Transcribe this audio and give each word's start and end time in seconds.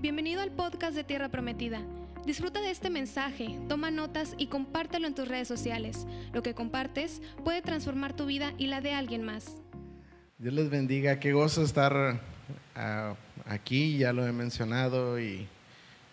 Bienvenido 0.00 0.42
al 0.42 0.52
podcast 0.52 0.94
de 0.94 1.02
Tierra 1.02 1.28
Prometida. 1.28 1.82
Disfruta 2.24 2.60
de 2.60 2.70
este 2.70 2.88
mensaje, 2.88 3.58
toma 3.68 3.90
notas 3.90 4.36
y 4.38 4.46
compártelo 4.46 5.08
en 5.08 5.14
tus 5.16 5.26
redes 5.26 5.48
sociales. 5.48 6.06
Lo 6.32 6.40
que 6.40 6.54
compartes 6.54 7.20
puede 7.44 7.62
transformar 7.62 8.14
tu 8.14 8.24
vida 8.24 8.52
y 8.58 8.68
la 8.68 8.80
de 8.80 8.92
alguien 8.92 9.24
más. 9.24 9.56
Dios 10.38 10.54
les 10.54 10.70
bendiga, 10.70 11.18
qué 11.18 11.32
gozo 11.32 11.64
estar 11.64 12.20
ah, 12.76 13.16
aquí, 13.44 13.98
ya 13.98 14.12
lo 14.12 14.24
he 14.24 14.30
mencionado 14.30 15.18
y 15.18 15.48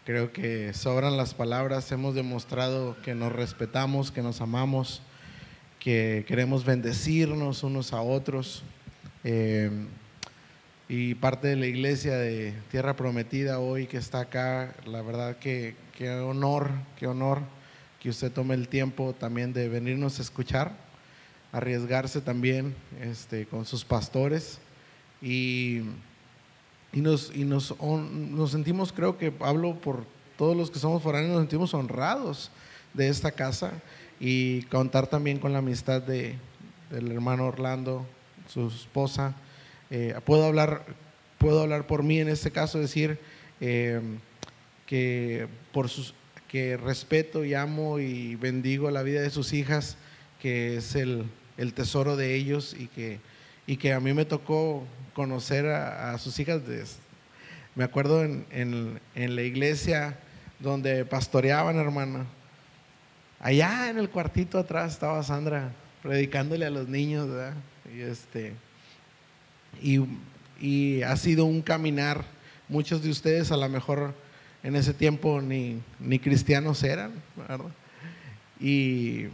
creo 0.03 0.33
que 0.33 0.73
sobran 0.73 1.15
las 1.15 1.35
palabras, 1.35 1.91
hemos 1.91 2.15
demostrado 2.15 2.99
que 3.03 3.13
nos 3.13 3.31
respetamos, 3.31 4.11
que 4.11 4.23
nos 4.23 4.41
amamos, 4.41 5.03
que 5.77 6.25
queremos 6.27 6.65
bendecirnos 6.65 7.61
unos 7.61 7.93
a 7.93 8.01
otros. 8.01 8.63
Eh, 9.23 9.69
y 10.87 11.15
parte 11.15 11.47
de 11.47 11.55
la 11.55 11.65
iglesia 11.65 12.15
de 12.17 12.53
Tierra 12.69 12.95
Prometida 12.95 13.59
hoy 13.59 13.87
que 13.87 13.97
está 13.97 14.21
acá, 14.21 14.75
la 14.85 15.01
verdad 15.01 15.37
que 15.37 15.75
qué 15.97 16.11
honor, 16.11 16.69
qué 16.99 17.07
honor 17.07 17.39
que 17.99 18.09
usted 18.09 18.31
tome 18.31 18.53
el 18.53 18.67
tiempo 18.67 19.15
también 19.17 19.51
de 19.51 19.67
venirnos 19.67 20.19
a 20.19 20.21
escuchar, 20.21 20.73
arriesgarse 21.51 22.21
también 22.21 22.75
este, 23.01 23.47
con 23.47 23.65
sus 23.65 23.83
pastores 23.83 24.59
y, 25.23 25.81
y, 26.93 27.01
nos, 27.01 27.35
y 27.35 27.45
nos, 27.45 27.75
nos 27.81 28.51
sentimos, 28.51 28.93
creo 28.93 29.17
que 29.17 29.33
hablo 29.39 29.75
por 29.75 30.05
todos 30.37 30.55
los 30.55 30.69
que 30.69 30.77
somos 30.77 31.01
foráneos, 31.01 31.31
nos 31.31 31.41
sentimos 31.41 31.73
honrados 31.73 32.51
de 32.93 33.07
esta 33.07 33.31
casa 33.31 33.71
y 34.19 34.61
contar 34.63 35.07
también 35.07 35.39
con 35.39 35.51
la 35.51 35.59
amistad 35.59 35.99
de, 35.99 36.35
del 36.91 37.11
hermano 37.11 37.47
Orlando, 37.47 38.05
su 38.47 38.67
esposa 38.67 39.33
eh, 39.91 40.15
puedo, 40.25 40.45
hablar, 40.45 40.85
puedo 41.37 41.61
hablar 41.61 41.87
por 41.87 42.03
mí 42.03 42.19
en 42.19 42.29
este 42.29 42.51
caso, 42.51 42.79
decir 42.79 43.19
eh, 43.61 44.01
que, 44.85 45.47
por 45.71 45.89
sus, 45.89 46.13
que 46.47 46.77
respeto 46.77 47.43
y 47.45 47.53
amo 47.53 47.99
y 47.99 48.35
bendigo 48.35 48.89
la 48.91 49.03
vida 49.03 49.21
de 49.21 49.29
sus 49.29 49.53
hijas, 49.53 49.97
que 50.41 50.77
es 50.77 50.95
el, 50.95 51.25
el 51.57 51.73
tesoro 51.73 52.15
de 52.15 52.35
ellos 52.35 52.75
y 52.77 52.87
que, 52.87 53.19
y 53.67 53.77
que 53.77 53.93
a 53.93 53.99
mí 53.99 54.13
me 54.13 54.25
tocó 54.25 54.85
conocer 55.13 55.65
a, 55.67 56.17
sus 56.17 56.39
hijas. 56.39 56.61
me 57.75 57.83
acuerdo 57.83 58.23
en, 58.23 58.45
en, 58.51 58.99
en, 59.15 59.35
la 59.35 59.43
iglesia 59.43 60.19
donde 60.59 61.05
pastoreaban, 61.05 61.77
hermana. 61.77 62.25
Allá 63.39 63.89
en 63.89 63.97
el 63.97 64.09
cuartito 64.09 64.57
atrás 64.57 64.93
estaba 64.93 65.21
Sandra 65.23 65.71
predicándole 66.01 66.65
a 66.65 66.69
los 66.69 66.87
niños, 66.87 67.27
¿verdad? 67.29 67.53
Y 67.95 68.01
este, 68.01 68.53
y, 69.81 71.01
ha 71.03 71.15
sido 71.17 71.45
un 71.45 71.61
caminar. 71.61 72.23
Muchos 72.67 73.03
de 73.03 73.09
ustedes 73.09 73.51
a 73.51 73.57
lo 73.57 73.69
mejor 73.69 74.15
en 74.63 74.75
ese 74.75 74.93
tiempo 74.93 75.41
ni, 75.41 75.81
ni 75.99 76.17
cristianos 76.19 76.83
eran, 76.83 77.11
Y 78.59 79.25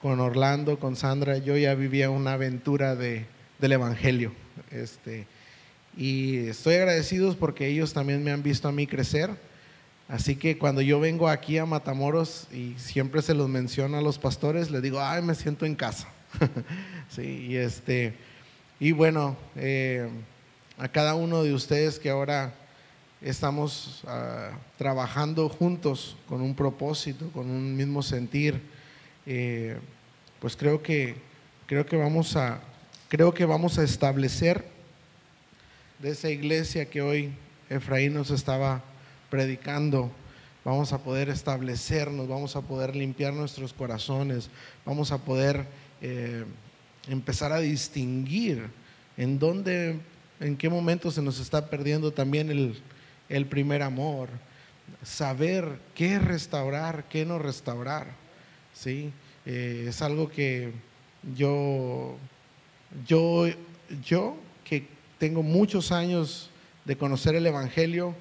con 0.00 0.20
Orlando, 0.20 0.78
con 0.78 0.96
Sandra, 0.96 1.38
yo 1.38 1.56
ya 1.56 1.74
vivía 1.74 2.10
una 2.10 2.32
aventura 2.32 2.96
de, 2.96 3.26
del 3.58 3.72
Evangelio. 3.72 4.32
Este, 4.70 5.26
y 5.96 6.48
estoy 6.48 6.76
agradecidos 6.76 7.36
porque 7.36 7.66
ellos 7.66 7.92
también 7.92 8.22
me 8.22 8.30
han 8.30 8.42
visto 8.42 8.68
a 8.68 8.72
mí 8.72 8.86
crecer. 8.86 9.30
Así 10.08 10.36
que 10.36 10.56
cuando 10.56 10.80
yo 10.80 11.00
vengo 11.00 11.28
aquí 11.28 11.58
a 11.58 11.66
Matamoros 11.66 12.48
y 12.52 12.74
siempre 12.78 13.20
se 13.20 13.34
los 13.34 13.48
menciono 13.48 13.98
a 13.98 14.00
los 14.00 14.18
pastores, 14.18 14.70
les 14.70 14.80
digo, 14.80 15.00
ay, 15.00 15.22
me 15.22 15.34
siento 15.34 15.66
en 15.66 15.74
casa. 15.74 16.08
sí, 17.10 17.46
y 17.50 17.56
este, 17.56 18.14
y 18.80 18.92
bueno, 18.92 19.36
eh, 19.56 20.08
a 20.78 20.88
cada 20.88 21.14
uno 21.14 21.42
de 21.42 21.52
ustedes 21.52 21.98
que 21.98 22.10
ahora 22.10 22.54
estamos 23.20 24.02
ah, 24.06 24.50
trabajando 24.76 25.48
juntos 25.48 26.16
con 26.28 26.40
un 26.40 26.54
propósito, 26.54 27.28
con 27.32 27.50
un 27.50 27.76
mismo 27.76 28.02
sentir, 28.02 28.60
eh, 29.26 29.76
pues 30.40 30.56
creo 30.56 30.82
que, 30.82 31.16
creo 31.66 31.84
que 31.84 31.96
vamos 31.96 32.36
a, 32.36 32.60
creo 33.08 33.34
que 33.34 33.44
vamos 33.44 33.78
a 33.78 33.82
establecer 33.82 34.64
de 35.98 36.10
esa 36.10 36.30
iglesia 36.30 36.88
que 36.88 37.02
hoy 37.02 37.32
Efraín 37.68 38.14
nos 38.14 38.30
estaba 38.30 38.82
predicando, 39.30 40.12
vamos 40.64 40.92
a 40.92 40.98
poder 40.98 41.28
establecernos, 41.28 42.28
vamos 42.28 42.54
a 42.54 42.60
poder 42.60 42.94
limpiar 42.94 43.32
nuestros 43.32 43.72
corazones, 43.72 44.50
vamos 44.86 45.10
a 45.10 45.18
poder 45.18 45.66
eh, 46.00 46.44
empezar 47.08 47.52
a 47.52 47.58
distinguir 47.58 48.68
en 49.16 49.38
dónde, 49.38 49.98
en 50.40 50.56
qué 50.56 50.68
momento 50.68 51.10
se 51.10 51.22
nos 51.22 51.40
está 51.40 51.68
perdiendo 51.68 52.12
también 52.12 52.50
el, 53.28 53.46
primer 53.46 53.82
amor, 53.82 54.28
saber 55.02 55.78
qué 55.94 56.18
restaurar, 56.18 57.04
qué 57.08 57.24
no 57.24 57.38
restaurar. 57.38 58.08
¿sí? 58.72 59.12
Eh, 59.46 59.86
es 59.88 60.02
algo 60.02 60.28
que 60.28 60.72
yo, 61.36 62.16
yo, 63.06 63.46
yo 64.04 64.36
que 64.64 64.86
tengo 65.18 65.42
muchos 65.42 65.92
años 65.92 66.50
de 66.84 66.96
conocer 66.96 67.34
el 67.34 67.46
Evangelio, 67.46 68.14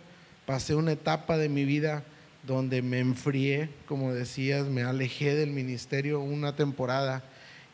pasé 0.45 0.75
una 0.75 0.93
etapa 0.93 1.37
de 1.37 1.49
mi 1.49 1.63
vida 1.63 2.03
donde 2.45 2.81
me 2.81 2.99
enfrié, 2.99 3.69
como 3.87 4.13
decías, 4.13 4.67
me 4.67 4.83
alejé 4.83 5.35
del 5.35 5.51
ministerio 5.51 6.21
una 6.21 6.55
temporada 6.55 7.23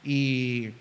y 0.03 0.71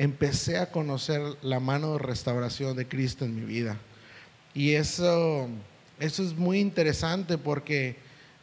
empecé 0.00 0.56
a 0.56 0.70
conocer 0.70 1.20
la 1.42 1.60
mano 1.60 1.92
de 1.92 1.98
restauración 1.98 2.74
de 2.74 2.88
Cristo 2.88 3.26
en 3.26 3.36
mi 3.36 3.42
vida. 3.42 3.76
Y 4.54 4.72
eso, 4.72 5.46
eso 5.98 6.22
es 6.22 6.34
muy 6.34 6.58
interesante 6.58 7.36
porque 7.36 7.96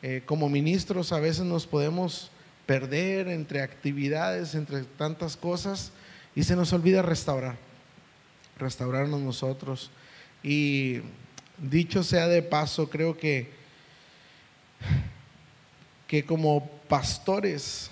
eh, 0.04 0.22
como 0.28 0.50
ministros 0.50 1.12
a 1.12 1.20
veces 1.20 1.46
nos 1.46 1.66
podemos 1.66 2.30
perder 2.68 3.28
entre 3.30 3.64
actividades, 3.64 4.54
entre 4.54 4.84
tantas 4.84 5.36
cosas, 5.36 5.92
y 6.36 6.44
se 6.44 6.56
nos 6.56 6.74
olvida 6.74 7.02
restaurar, 7.02 7.58
restaurarnos 8.60 9.20
nosotros. 9.20 9.90
Y 10.44 11.00
dicho 11.58 12.04
sea 12.04 12.28
de 12.28 12.44
paso, 12.44 12.88
creo 12.88 13.18
que, 13.18 13.50
que 16.06 16.24
como 16.24 16.70
pastores 16.88 17.90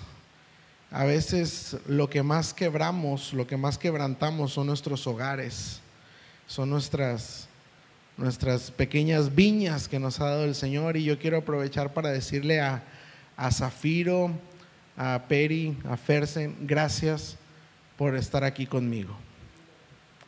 a 0.90 1.04
veces 1.04 1.76
lo 1.86 2.08
que 2.08 2.22
más 2.22 2.54
quebramos, 2.54 3.32
lo 3.32 3.46
que 3.46 3.56
más 3.56 3.78
quebrantamos 3.78 4.52
son 4.52 4.68
nuestros 4.68 5.06
hogares, 5.06 5.80
son 6.46 6.70
nuestras, 6.70 7.48
nuestras 8.16 8.70
pequeñas 8.70 9.34
viñas 9.34 9.88
que 9.88 9.98
nos 9.98 10.20
ha 10.20 10.26
dado 10.26 10.44
el 10.44 10.54
Señor. 10.54 10.96
Y 10.96 11.04
yo 11.04 11.18
quiero 11.18 11.38
aprovechar 11.38 11.92
para 11.92 12.10
decirle 12.10 12.60
a, 12.60 12.84
a 13.36 13.50
Zafiro, 13.50 14.30
a 14.96 15.24
Peri, 15.28 15.76
a 15.88 15.96
Fersen, 15.96 16.56
gracias 16.60 17.36
por 17.96 18.14
estar 18.14 18.44
aquí 18.44 18.66
conmigo. 18.66 19.16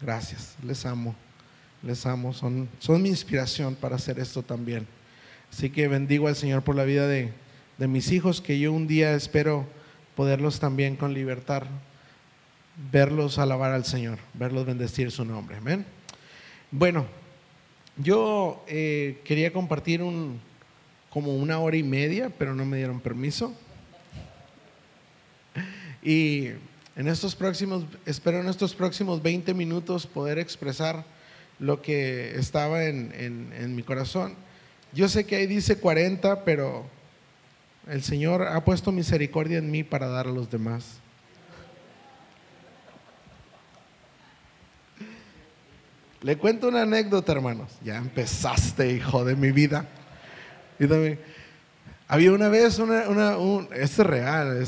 Gracias, 0.01 0.57
les 0.63 0.85
amo, 0.87 1.15
les 1.83 2.05
amo, 2.05 2.33
son, 2.33 2.69
son 2.79 3.03
mi 3.03 3.09
inspiración 3.09 3.75
para 3.75 3.97
hacer 3.97 4.19
esto 4.19 4.43
también. 4.43 4.87
Así 5.53 5.71
que 5.71 5.89
bendigo 5.89 6.29
al 6.29 6.37
Señor 6.37 6.63
por 6.63 6.77
la 6.77 6.85
vida 6.85 7.07
de, 7.07 7.33
de 7.79 7.89
mis 7.89 8.13
hijos, 8.13 8.41
que 8.41 8.59
yo 8.59 8.73
un 8.73 8.87
día 8.87 9.15
espero 9.15 9.67
poderlos 10.19 10.59
también 10.59 10.97
con 10.97 11.15
libertad, 11.15 11.63
verlos 12.91 13.39
alabar 13.39 13.71
al 13.71 13.85
Señor, 13.85 14.19
verlos 14.35 14.67
bendecir 14.67 15.13
su 15.13 15.25
nombre. 15.25 15.59
Amén. 15.59 15.87
Bueno, 16.73 17.07
yo 17.99 18.65
eh, 18.67 19.21
quería 19.23 19.53
compartir 19.53 20.03
un, 20.03 20.41
como 21.09 21.37
una 21.37 21.61
hora 21.61 21.77
y 21.77 21.85
media, 21.85 22.33
pero 22.37 22.53
no 22.53 22.65
me 22.65 22.79
dieron 22.79 22.99
permiso. 22.99 23.55
Y 26.03 26.49
en 26.97 27.07
estos 27.07 27.37
próximos, 27.37 27.85
espero 28.05 28.41
en 28.41 28.49
estos 28.49 28.75
próximos 28.75 29.23
20 29.23 29.55
minutos 29.55 30.05
poder 30.05 30.41
expresar 30.41 31.05
lo 31.61 31.81
que 31.81 32.37
estaba 32.37 32.87
en, 32.87 33.13
en 33.15 33.77
mi 33.77 33.85
corazón. 33.85 34.35
Yo 34.93 35.09
sé 35.09 35.27
que 35.27 35.37
ahí 35.37 35.47
dice 35.47 35.79
40, 35.79 36.45
pero 36.45 36.98
el 37.89 38.03
Señor 38.03 38.43
ha 38.43 38.65
puesto 38.65 38.93
misericordia 38.93 39.59
en 39.59 39.71
mí 39.71 39.83
para 39.83 40.09
dar 40.09 40.27
a 40.27 40.31
los 40.31 40.51
demás. 40.51 41.01
Le 46.21 46.37
cuento 46.37 46.69
una 46.69 46.83
anécdota, 46.83 47.33
hermanos. 47.33 47.71
Ya 47.83 47.97
empezaste, 47.97 48.93
hijo 48.93 49.25
de 49.25 49.37
mi 49.37 49.53
vida. 49.53 49.87
había 52.09 52.33
una 52.33 52.49
vez, 52.49 52.79
una, 52.79 53.39
un, 53.39 53.69
esto 53.73 54.03
es 54.03 54.09
real, 54.09 54.63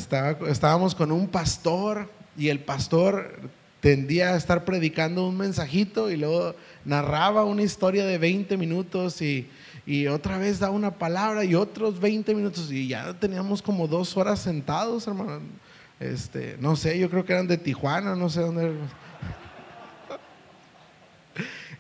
estábamos 0.49 0.95
con 0.95 1.13
un 1.13 1.29
pastor 1.29 2.09
y 2.37 2.49
el 2.49 2.61
pastor 2.61 3.51
tendía 3.81 4.35
a 4.35 4.37
estar 4.37 4.65
predicando 4.65 5.27
un 5.27 5.37
mensajito 5.37 6.11
y 6.11 6.17
luego 6.17 6.55
narraba 6.85 7.45
una 7.45 7.63
historia 7.63 8.07
de 8.07 8.19
20 8.19 8.57
minutos 8.57 9.21
y 9.23 9.49
y 9.87 10.07
otra 10.07 10.39
vez 10.39 10.59
da 10.59 10.71
una 10.71 10.91
palabra 10.93 11.45
y 11.45 11.55
otros 11.55 12.01
20 12.01 12.35
minutos 12.35 12.71
y 12.71 12.89
ya 12.89 13.15
teníamos 13.15 13.63
como 13.63 13.89
dos 13.89 14.17
horas 14.17 14.41
sentados, 14.41 15.07
hermano. 15.07 15.41
Este, 15.99 16.57
no 16.61 16.77
sé, 16.77 16.99
yo 16.99 17.11
creo 17.11 17.25
que 17.25 17.33
eran 17.33 17.47
de 17.47 17.59
Tijuana, 17.59 18.15
no 18.15 18.29
sé 18.31 18.41
dónde. 18.41 18.73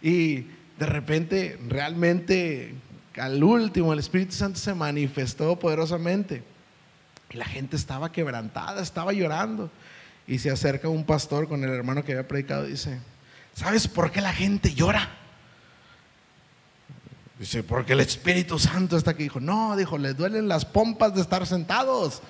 y 0.02 0.46
de 0.78 0.86
repente, 0.86 1.58
realmente, 1.68 2.74
al 3.16 3.42
último, 3.42 3.92
el 3.92 3.98
Espíritu 3.98 4.32
Santo 4.32 4.58
se 4.58 4.74
manifestó 4.74 5.58
poderosamente. 5.58 6.42
La 7.32 7.44
gente 7.44 7.76
estaba 7.76 8.10
quebrantada, 8.10 8.82
estaba 8.82 9.12
llorando. 9.12 9.70
Y 10.26 10.38
se 10.38 10.50
acerca 10.50 10.88
un 10.88 11.04
pastor 11.04 11.48
con 11.48 11.64
el 11.64 11.70
hermano 11.70 12.04
que 12.04 12.12
había 12.12 12.28
predicado 12.28 12.66
y 12.66 12.72
dice, 12.72 12.98
¿sabes 13.54 13.88
por 13.88 14.10
qué 14.10 14.20
la 14.20 14.32
gente 14.32 14.74
llora? 14.74 15.19
Dice, 17.40 17.62
porque 17.62 17.94
el 17.94 18.00
Espíritu 18.00 18.58
Santo 18.58 18.98
está 18.98 19.12
aquí. 19.12 19.22
Dijo, 19.22 19.40
no, 19.40 19.74
dijo, 19.74 19.96
les 19.96 20.14
duelen 20.14 20.46
las 20.46 20.66
pompas 20.66 21.14
de 21.14 21.22
estar 21.22 21.46
sentados. 21.46 22.22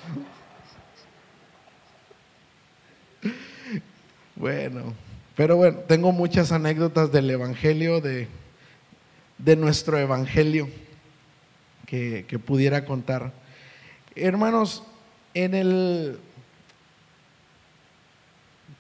Bueno, 4.37 4.95
pero 5.37 5.57
bueno, 5.57 5.81
tengo 5.81 6.13
muchas 6.13 6.51
anécdotas 6.51 7.13
del 7.13 7.29
Evangelio, 7.29 8.01
de, 8.01 8.27
de 9.37 9.55
nuestro 9.55 9.99
Evangelio, 9.99 10.67
que, 11.85 12.25
que 12.27 12.39
pudiera 12.39 12.87
contar. 12.87 13.35
Hermanos, 14.15 14.83
en 15.35 15.55
el... 15.55 16.19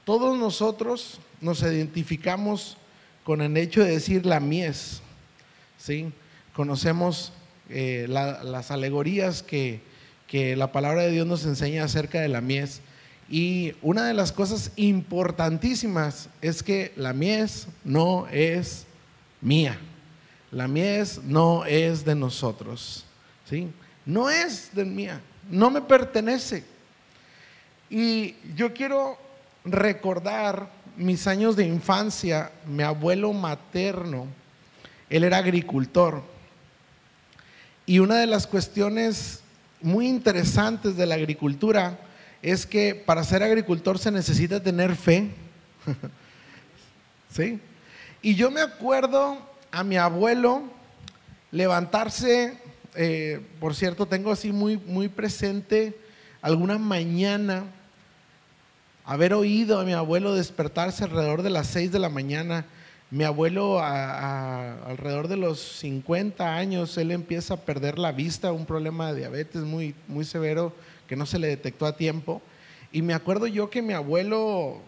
Todos 0.07 0.39
nosotros 0.39 1.21
nos 1.43 1.61
identificamos 1.61 2.79
con 3.23 3.43
el 3.43 3.55
hecho 3.59 3.85
de 3.85 3.91
decir 3.91 4.25
la 4.25 4.41
mies, 4.41 5.03
¿sí? 5.81 6.13
Conocemos 6.55 7.33
eh, 7.69 8.07
las 8.09 8.71
alegorías 8.71 9.43
que, 9.43 9.81
que 10.27 10.55
la 10.57 10.73
palabra 10.73 11.03
de 11.03 11.11
Dios 11.11 11.27
nos 11.27 11.45
enseña 11.45 11.85
acerca 11.85 12.21
de 12.21 12.29
la 12.29 12.41
mies. 12.41 12.81
Y 13.29 13.75
una 13.81 14.07
de 14.07 14.15
las 14.15 14.33
cosas 14.33 14.73
importantísimas 14.77 16.29
es 16.43 16.63
que 16.63 16.93
la 16.97 17.13
mies 17.13 17.69
no 17.85 18.27
es 18.29 18.87
mía. 19.41 19.79
La 20.51 20.67
mies 20.67 21.23
no 21.23 21.65
es 21.65 22.05
de 22.05 22.17
nosotros. 22.17 23.05
¿sí? 23.49 23.69
No 24.05 24.29
es 24.29 24.71
de 24.75 24.85
mía. 24.85 25.21
No 25.49 25.71
me 25.71 25.81
pertenece. 25.81 26.65
Y 27.89 28.35
yo 28.57 28.75
quiero 28.75 29.17
recordar 29.65 30.69
mis 30.97 31.27
años 31.29 31.55
de 31.55 31.67
infancia. 31.67 32.51
Mi 32.67 32.83
abuelo 32.83 33.33
materno, 33.33 34.27
él 35.11 35.25
era 35.25 35.39
agricultor. 35.39 36.23
Y 37.85 37.99
una 37.99 38.17
de 38.19 38.27
las 38.27 38.47
cuestiones 38.47 39.41
muy 39.83 40.07
interesantes 40.07 40.97
de 40.97 41.07
la 41.07 41.17
agricultura 41.17 41.99
es 42.43 42.65
que 42.65 42.95
para 42.95 43.25
ser 43.25 43.43
agricultor 43.43 43.99
se 43.99 44.11
necesita 44.11 44.63
tener 44.63 44.95
fe. 44.97 45.31
¿Sí? 47.31 47.61
Y 48.23 48.35
yo 48.35 48.51
me 48.51 48.61
acuerdo 48.61 49.39
a 49.71 49.85
mi 49.85 49.97
abuelo 49.97 50.63
levantarse, 51.51 52.59
eh, 52.95 53.41
por 53.59 53.75
cierto, 53.75 54.07
tengo 54.07 54.31
así 54.31 54.53
muy, 54.53 54.77
muy 54.77 55.09
presente 55.09 55.97
alguna 56.43 56.79
mañana 56.79 57.65
haber 59.05 59.35
oído 59.35 59.81
a 59.81 59.85
mi 59.85 59.93
abuelo 59.93 60.35
despertarse 60.35 61.05
alrededor 61.05 61.43
de 61.43 61.51
las 61.51 61.67
6 61.69 61.91
de 61.91 61.99
la 61.99 62.09
mañana. 62.09 62.65
Mi 63.13 63.25
abuelo 63.25 63.83
alrededor 63.83 65.27
de 65.27 65.37
los 65.37 65.59
50 65.59 66.57
años, 66.57 66.97
él 66.97 67.11
empieza 67.11 67.55
a 67.55 67.57
perder 67.57 67.99
la 67.99 68.13
vista, 68.13 68.53
un 68.53 68.67
problema 68.67 69.13
de 69.13 69.19
diabetes 69.19 69.63
muy, 69.63 69.97
muy 70.07 70.25
severo 70.25 70.73
que 71.09 71.17
no 71.17 71.27
se 71.27 71.41
le 71.41 71.49
detectó 71.49 71.87
a 71.87 71.97
tiempo. 71.97 72.41
Y 72.93 73.03
me 73.03 73.13
acuerdo 73.13 73.49
yo 73.49 73.69
que 73.69 73.83
mi 73.83 73.95
abuelo 73.95 74.81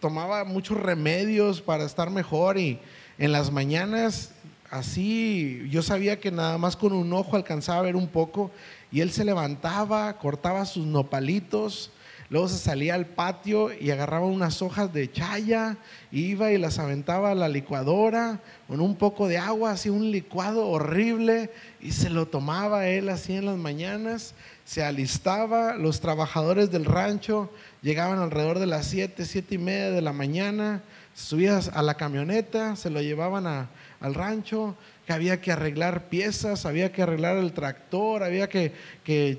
tomaba 0.00 0.44
muchos 0.44 0.78
remedios 0.78 1.60
para 1.60 1.84
estar 1.84 2.08
mejor 2.08 2.56
y 2.56 2.78
en 3.18 3.32
las 3.32 3.52
mañanas 3.52 4.32
así 4.70 5.66
yo 5.68 5.82
sabía 5.82 6.18
que 6.18 6.30
nada 6.30 6.56
más 6.56 6.76
con 6.76 6.94
un 6.94 7.12
ojo 7.12 7.36
alcanzaba 7.36 7.80
a 7.80 7.82
ver 7.82 7.96
un 7.96 8.08
poco 8.08 8.50
y 8.90 9.02
él 9.02 9.10
se 9.10 9.24
levantaba, 9.24 10.16
cortaba 10.16 10.64
sus 10.64 10.86
nopalitos, 10.86 11.90
luego 12.30 12.48
se 12.48 12.56
salía 12.56 12.94
al 12.94 13.06
patio 13.06 13.70
y 13.78 13.90
agarraba 13.90 14.24
unas 14.24 14.62
hojas 14.62 14.92
de 14.92 15.12
chaya, 15.12 15.76
iba 16.10 16.50
y 16.52 16.58
las 16.58 16.78
aventaba 16.78 17.32
a 17.32 17.34
la 17.34 17.48
licuadora 17.48 18.40
con 18.66 18.80
un 18.80 18.96
poco 18.96 19.28
de 19.28 19.36
agua, 19.36 19.72
hacía 19.72 19.92
un 19.92 20.10
licuado 20.10 20.66
horrible 20.66 21.50
y 21.80 21.92
se 21.92 22.08
lo 22.08 22.26
tomaba 22.26 22.86
él 22.86 23.08
así 23.08 23.34
en 23.34 23.46
las 23.46 23.58
mañanas 23.58 24.34
se 24.70 24.84
alistaba, 24.84 25.74
los 25.74 25.98
trabajadores 25.98 26.70
del 26.70 26.84
rancho 26.84 27.50
llegaban 27.82 28.20
alrededor 28.20 28.60
de 28.60 28.68
las 28.68 28.86
7, 28.86 29.24
7 29.24 29.56
y 29.56 29.58
media 29.58 29.90
de 29.90 30.00
la 30.00 30.12
mañana, 30.12 30.80
subías 31.12 31.72
a 31.74 31.82
la 31.82 31.94
camioneta, 31.94 32.76
se 32.76 32.88
lo 32.88 33.02
llevaban 33.02 33.48
al 33.48 34.14
rancho, 34.14 34.76
que 35.04 35.12
había 35.12 35.40
que 35.40 35.50
arreglar 35.50 36.08
piezas, 36.08 36.66
había 36.66 36.92
que 36.92 37.02
arreglar 37.02 37.36
el 37.36 37.52
tractor, 37.52 38.22
había 38.22 38.48
que, 38.48 38.72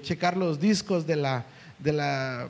checar 0.03 0.35
los 0.35 0.59
discos 0.59 1.07
de, 1.07 1.15
la, 1.15 1.45
de, 1.79 1.93
la, 1.93 2.49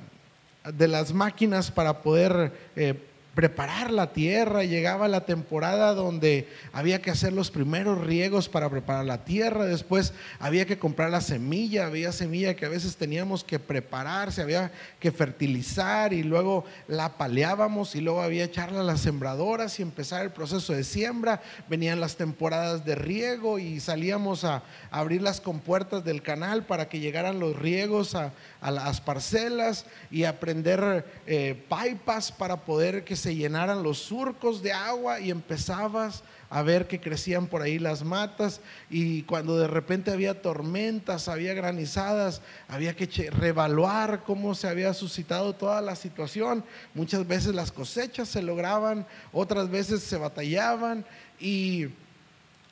de 0.63 0.87
las 0.87 1.13
máquinas 1.13 1.71
para 1.71 2.01
poder 2.01 2.51
eh, 2.75 2.95
preparar 3.35 3.91
la 3.91 4.11
tierra, 4.11 4.65
llegaba 4.65 5.07
la 5.07 5.25
temporada 5.25 5.93
donde 5.93 6.49
había 6.73 7.01
que 7.01 7.11
hacer 7.11 7.31
los 7.31 7.49
primeros 7.49 8.01
riegos 8.01 8.49
para 8.49 8.69
preparar 8.69 9.05
la 9.05 9.23
tierra, 9.23 9.65
después 9.65 10.13
había 10.39 10.65
que 10.65 10.77
comprar 10.77 11.11
la 11.11 11.21
semilla, 11.21 11.85
había 11.85 12.11
semilla 12.11 12.55
que 12.55 12.65
a 12.65 12.69
veces 12.69 12.97
teníamos 12.97 13.45
que 13.45 13.57
preparar, 13.57 14.33
se 14.33 14.41
había 14.41 14.71
que 14.99 15.11
fertilizar 15.11 16.11
y 16.11 16.23
luego 16.23 16.65
la 16.89 17.17
paleábamos 17.17 17.95
y 17.95 18.01
luego 18.01 18.21
había 18.21 18.43
echarla 18.43 18.81
a 18.81 18.83
las 18.83 18.99
sembradoras 18.99 19.79
y 19.79 19.81
empezar 19.81 20.23
el 20.23 20.31
proceso 20.31 20.73
de 20.73 20.83
siembra, 20.83 21.41
venían 21.69 22.01
las 22.01 22.17
temporadas 22.17 22.83
de 22.83 22.95
riego 22.95 23.59
y 23.59 23.79
salíamos 23.79 24.43
a, 24.43 24.63
abrir 24.91 25.21
las 25.21 25.39
compuertas 25.39 26.03
del 26.03 26.21
canal 26.21 26.65
para 26.65 26.89
que 26.89 26.99
llegaran 26.99 27.39
los 27.39 27.55
riegos 27.55 28.13
a, 28.13 28.33
las 28.69 29.01
parcelas 29.01 29.87
y 30.11 30.25
aprender 30.25 31.03
eh, 31.25 31.59
pipas 31.67 32.31
para 32.31 32.57
poder 32.57 33.03
que 33.03 33.15
se 33.15 33.35
llenaran 33.35 33.81
los 33.81 33.97
surcos 33.97 34.61
de 34.61 34.71
agua 34.71 35.19
y 35.19 35.31
empezabas 35.31 36.23
a 36.51 36.61
ver 36.61 36.85
que 36.85 36.99
crecían 36.99 37.47
por 37.47 37.61
ahí 37.61 37.79
las 37.79 38.03
matas 38.03 38.59
y 38.89 39.23
cuando 39.23 39.57
de 39.57 39.67
repente 39.67 40.11
había 40.11 40.41
tormentas, 40.41 41.29
había 41.29 41.53
granizadas, 41.53 42.41
había 42.67 42.93
que 42.93 43.31
revaluar 43.31 44.23
cómo 44.25 44.53
se 44.53 44.67
había 44.67 44.93
suscitado 44.93 45.53
toda 45.53 45.81
la 45.81 45.95
situación. 45.95 46.63
Muchas 46.93 47.25
veces 47.25 47.55
las 47.55 47.71
cosechas 47.71 48.27
se 48.27 48.41
lograban, 48.41 49.07
otras 49.31 49.69
veces 49.69 50.03
se 50.03 50.17
batallaban 50.17 51.05
y 51.39 51.87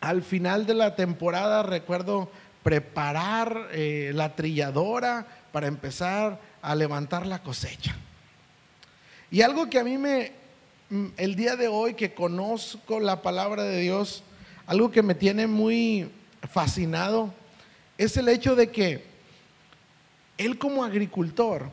al 0.02 0.24
final 0.24 0.66
de 0.66 0.74
la 0.74 0.96
temporada 0.96 1.64
recuerdo 1.64 2.30
preparar 2.64 3.70
eh, 3.72 4.12
la 4.14 4.36
trilladora 4.36 5.26
para 5.52 5.68
empezar 5.68 6.40
a 6.62 6.76
levantar 6.76 7.26
la 7.26 7.42
cosecha. 7.42 7.96
Y 9.32 9.42
algo 9.42 9.70
que 9.70 9.80
a 9.80 9.84
mí 9.84 9.98
me, 9.98 10.34
Mm, 10.92 11.10
el 11.18 11.36
día 11.36 11.56
de 11.56 11.68
hoy 11.68 11.94
que 11.94 12.16
conozco 12.16 13.00
la 13.00 13.22
palabra 13.22 13.62
de 13.62 13.80
Dios, 13.80 14.24
algo 14.66 14.90
que 14.90 15.04
me 15.04 15.14
tiene 15.14 15.46
muy 15.46 16.12
fascinado 16.52 17.32
es 17.96 18.18
el 18.18 18.28
hecho 18.28 18.56
de 18.56 18.72
que 18.72 19.06
él 20.40 20.58
como 20.58 20.84
agricultor, 20.84 21.70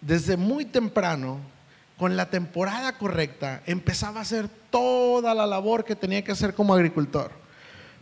desde 0.00 0.36
muy 0.36 0.66
temprano, 0.66 1.40
con 1.96 2.16
la 2.16 2.30
temporada 2.30 2.96
correcta, 2.96 3.60
empezaba 3.66 4.20
a 4.20 4.22
hacer 4.22 4.48
toda 4.70 5.34
la 5.34 5.44
labor 5.44 5.84
que 5.84 5.96
tenía 5.96 6.22
que 6.22 6.30
hacer 6.30 6.54
como 6.54 6.74
agricultor. 6.74 7.32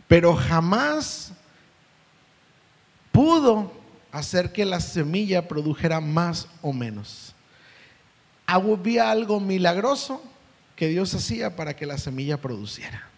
Pero 0.07 0.35
jamás 0.35 1.31
pudo 3.11 3.71
hacer 4.17 4.51
que 4.51 4.65
la 4.65 4.79
semilla 4.79 5.47
produjera 5.47 5.99
más 5.99 6.47
o 6.61 6.73
menos 6.73 7.33
había 8.47 9.11
algo 9.11 9.39
milagroso 9.39 10.23
que 10.75 10.87
Dios 10.87 11.13
hacía 11.13 11.55
para 11.55 11.75
que 11.75 11.85
la 11.85 11.97
semilla 11.97 12.37
produciera. 12.37 13.09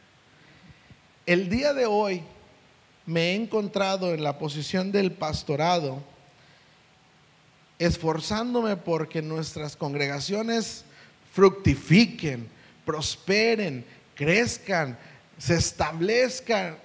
El 1.26 1.50
día 1.50 1.74
de 1.74 1.86
hoy 1.86 2.24
me 3.06 3.32
he 3.32 3.36
encontrado 3.36 4.14
en 4.14 4.24
la 4.24 4.40
posición 4.40 4.92
del 4.92 5.12
pastorado, 5.12 6.02
esforzándome 7.78 8.76
porque 8.76 9.22
nuestras 9.22 9.76
congregaciones 9.76 10.84
fructifiquen, 11.32 12.50
prosperen, 12.84 13.86
crezcan, 14.16 14.98
se 15.38 15.56
establezcan 15.56 16.78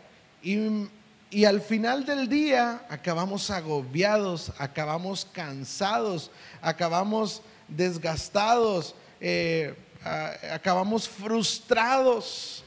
y, 0.42 0.87
y, 1.35 1.45
al 1.45 1.61
final 1.61 2.07
del 2.07 2.29
día 2.29 2.85
acabamos 2.88 3.50
agobiados, 3.50 4.53
acabamos 4.59 5.26
cansados, 5.33 6.31
acabamos 6.62 7.43
desgastados, 7.69 8.95
eh, 9.21 9.75
acabamos 10.53 11.09
frustrados 11.09 12.62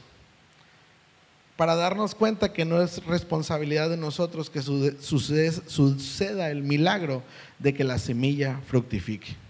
para 1.56 1.74
darnos 1.74 2.14
cuenta 2.14 2.52
que 2.52 2.64
no 2.64 2.80
es 2.82 3.04
responsabilidad 3.04 3.90
de 3.90 3.96
nosotros 3.96 4.48
que 4.50 4.62
suceda 4.62 6.50
el 6.50 6.62
milagro 6.62 7.22
de 7.58 7.74
que 7.74 7.82
la 7.84 7.98
semilla 7.98 8.60
fructifique. 8.66 9.47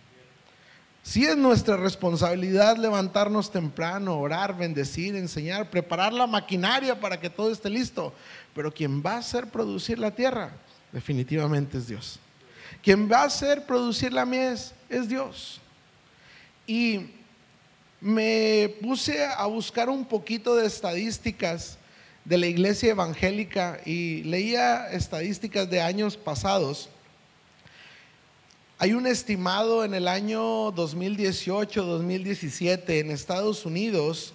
Sí 1.08 1.24
es 1.24 1.38
nuestra 1.38 1.78
responsabilidad 1.78 2.76
levantarnos 2.76 3.50
temprano, 3.50 4.18
orar, 4.18 4.54
bendecir, 4.58 5.16
enseñar, 5.16 5.70
preparar 5.70 6.12
la 6.12 6.26
maquinaria 6.26 7.00
para 7.00 7.18
que 7.18 7.30
todo 7.30 7.50
esté 7.50 7.70
listo. 7.70 8.12
Pero 8.54 8.70
quien 8.70 9.02
va 9.02 9.14
a 9.14 9.18
hacer 9.20 9.46
producir 9.46 9.98
la 9.98 10.10
tierra, 10.10 10.52
definitivamente 10.92 11.78
es 11.78 11.88
Dios. 11.88 12.20
Quien 12.82 13.10
va 13.10 13.22
a 13.22 13.24
hacer 13.24 13.64
producir 13.64 14.12
la 14.12 14.26
mies 14.26 14.74
es 14.90 15.08
Dios. 15.08 15.62
Y 16.66 17.06
me 18.02 18.74
puse 18.82 19.24
a 19.24 19.46
buscar 19.46 19.88
un 19.88 20.04
poquito 20.04 20.56
de 20.56 20.66
estadísticas 20.66 21.78
de 22.26 22.36
la 22.36 22.48
iglesia 22.48 22.90
evangélica 22.90 23.80
y 23.86 24.24
leía 24.24 24.90
estadísticas 24.90 25.70
de 25.70 25.80
años 25.80 26.18
pasados 26.18 26.90
hay 28.80 28.92
un 28.92 29.08
estimado 29.08 29.84
en 29.84 29.92
el 29.92 30.06
año 30.06 30.72
2018-2017 30.72 33.00
en 33.00 33.10
Estados 33.10 33.66
Unidos, 33.66 34.32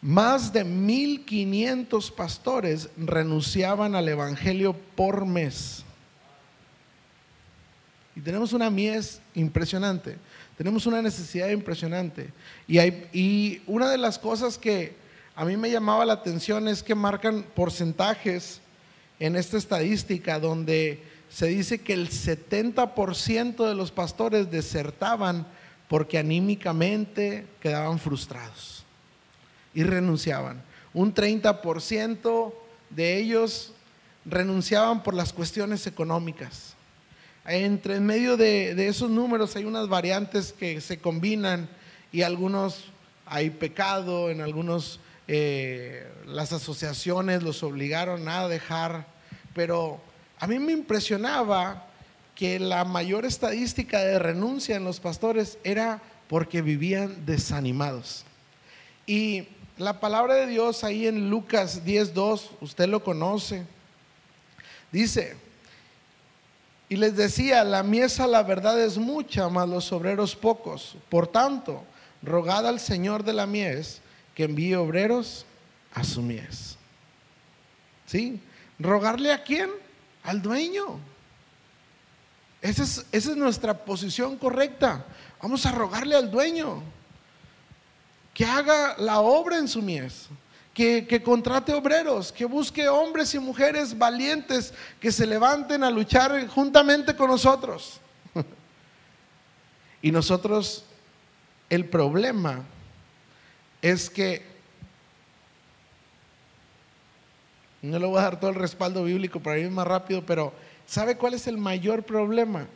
más 0.00 0.54
de 0.54 0.64
1.500 0.64 2.10
pastores 2.12 2.88
renunciaban 2.96 3.94
al 3.94 4.08
Evangelio 4.08 4.74
por 4.96 5.26
mes. 5.26 5.84
Y 8.16 8.22
tenemos 8.22 8.54
una 8.54 8.70
mies 8.70 9.20
impresionante, 9.34 10.16
tenemos 10.56 10.86
una 10.86 11.02
necesidad 11.02 11.50
impresionante. 11.50 12.30
Y, 12.66 12.78
hay, 12.78 13.06
y 13.12 13.60
una 13.66 13.90
de 13.90 13.98
las 13.98 14.18
cosas 14.18 14.56
que 14.56 14.96
a 15.36 15.44
mí 15.44 15.58
me 15.58 15.70
llamaba 15.70 16.06
la 16.06 16.14
atención 16.14 16.68
es 16.68 16.82
que 16.82 16.94
marcan 16.94 17.44
porcentajes 17.54 18.62
en 19.20 19.36
esta 19.36 19.58
estadística 19.58 20.40
donde 20.40 21.11
se 21.32 21.46
dice 21.46 21.78
que 21.78 21.94
el 21.94 22.10
70% 22.10 23.66
de 23.66 23.74
los 23.74 23.90
pastores 23.90 24.50
desertaban 24.50 25.46
porque 25.88 26.18
anímicamente 26.18 27.46
quedaban 27.58 27.98
frustrados 27.98 28.84
y 29.72 29.82
renunciaban. 29.82 30.62
Un 30.92 31.14
30% 31.14 32.52
de 32.90 33.18
ellos 33.18 33.72
renunciaban 34.26 35.02
por 35.02 35.14
las 35.14 35.32
cuestiones 35.32 35.86
económicas. 35.86 36.74
Entre 37.46 37.96
en 37.96 38.04
medio 38.04 38.36
de, 38.36 38.86
esos 38.86 39.08
números 39.08 39.56
hay 39.56 39.64
unas 39.64 39.88
variantes 39.88 40.52
que 40.52 40.82
se 40.82 40.98
combinan 40.98 41.66
y 42.12 42.22
algunos 42.22 42.84
hay 43.24 43.48
pecado, 43.48 44.30
en 44.30 44.42
algunos 44.42 45.00
eh, 45.28 46.06
las 46.26 46.52
asociaciones 46.52 47.42
los 47.42 47.62
obligaron 47.62 48.28
a 48.28 48.46
dejar, 48.48 49.06
pero 49.54 49.98
a 50.42 50.48
mí 50.48 50.58
me 50.58 50.72
impresionaba 50.72 51.86
que 52.34 52.58
la 52.58 52.84
mayor 52.84 53.24
estadística 53.24 54.00
de 54.00 54.18
renuncia 54.18 54.74
en 54.74 54.82
los 54.82 54.98
pastores 54.98 55.56
era 55.62 56.02
porque 56.26 56.62
vivían 56.62 57.24
desanimados. 57.24 58.24
Y 59.06 59.46
la 59.78 60.00
palabra 60.00 60.34
de 60.34 60.48
Dios 60.48 60.82
ahí 60.82 61.06
en 61.06 61.30
Lucas 61.30 61.84
10.2, 61.84 62.42
usted 62.60 62.88
lo 62.88 63.04
conoce, 63.04 63.64
dice, 64.90 65.36
y 66.88 66.96
les 66.96 67.14
decía, 67.14 67.62
la 67.62 67.84
miesa 67.84 68.26
la 68.26 68.42
verdad 68.42 68.80
es 68.82 68.98
mucha, 68.98 69.48
mas 69.48 69.68
los 69.68 69.92
obreros 69.92 70.34
pocos. 70.34 70.96
Por 71.08 71.28
tanto, 71.28 71.84
rogad 72.20 72.66
al 72.66 72.80
Señor 72.80 73.22
de 73.22 73.32
la 73.32 73.46
mies 73.46 74.00
que 74.34 74.42
envíe 74.42 74.74
obreros 74.74 75.46
a 75.94 76.02
su 76.02 76.20
mies. 76.20 76.76
¿Sí? 78.06 78.40
¿Rogarle 78.80 79.30
a 79.32 79.44
quién? 79.44 79.70
Al 80.24 80.40
dueño. 80.40 81.00
Esa 82.60 83.04
es, 83.10 83.36
nuestra 83.36 83.84
posición 83.84 84.36
correcta. 84.38 85.04
Vamos 85.42 85.66
a 85.66 85.72
rogarle 85.72 86.14
al 86.14 86.30
dueño 86.30 86.82
que 88.32 88.44
haga 88.44 88.94
la 88.98 89.20
obra 89.20 89.58
en 89.58 89.66
su 89.66 89.82
mies, 89.82 90.28
que, 90.72 91.22
contrate 91.24 91.74
obreros, 91.74 92.30
que 92.32 92.44
busque 92.44 92.88
hombres 92.88 93.34
y 93.34 93.40
mujeres 93.40 93.98
valientes 93.98 94.72
que 95.00 95.10
se 95.10 95.26
levanten 95.26 95.82
a 95.82 95.90
luchar 95.90 96.46
juntamente 96.46 97.16
con 97.16 97.30
nosotros. 97.30 98.00
y 100.02 100.12
nosotros, 100.12 100.84
el 101.68 101.86
problema 101.86 102.64
es 103.82 104.08
que 104.08 104.51
No 107.82 107.98
le 107.98 108.06
voy 108.06 108.18
a 108.18 108.22
dar 108.22 108.38
todo 108.38 108.50
el 108.50 108.56
respaldo 108.56 109.02
bíblico 109.02 109.40
para 109.40 109.58
ir 109.58 109.68
más 109.68 109.86
rápido, 109.86 110.24
pero 110.24 110.52
¿sabe 110.86 111.16
cuál 111.16 111.34
es 111.34 111.48
el 111.48 111.58
mayor 111.58 112.04
problema? 112.04 112.68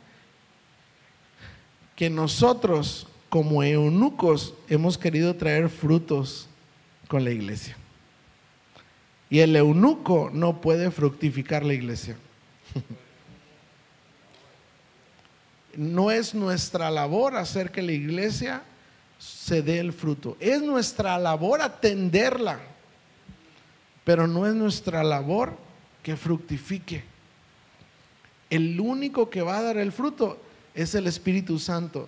Que 1.95 2.09
nosotros, 2.09 3.07
como 3.29 3.63
eunucos, 3.63 4.53
hemos 4.67 4.97
querido 4.97 5.33
traer 5.37 5.69
frutos 5.69 6.49
con 7.07 7.23
la 7.23 7.31
iglesia. 7.31 7.77
Y 9.29 9.39
el 9.39 9.55
eunuco 9.55 10.29
no 10.33 10.59
puede 10.59 10.91
fructificar 10.91 11.65
la 11.65 11.73
iglesia. 11.73 12.17
No 15.77 16.09
es 16.09 16.33
nuestra 16.33 16.89
labor 16.89 17.35
hacer 17.35 17.69
que 17.69 17.83
la 17.83 17.91
iglesia 17.91 18.63
se 19.19 19.61
dé 19.61 19.77
el 19.77 19.93
fruto. 19.93 20.35
Es 20.39 20.59
nuestra 20.63 21.19
labor 21.19 21.61
atenderla 21.61 22.59
pero 24.07 24.25
no 24.25 24.47
es 24.47 24.55
nuestra 24.55 25.03
labor 25.03 25.57
que 26.01 26.15
fructifique. 26.15 27.03
El 28.49 28.79
único 28.79 29.29
que 29.29 29.41
va 29.41 29.57
a 29.57 29.61
dar 29.61 29.75
el 29.75 29.91
fruto 29.91 30.37
es 30.73 30.95
el 30.95 31.07
Espíritu 31.07 31.59
Santo. 31.59 32.07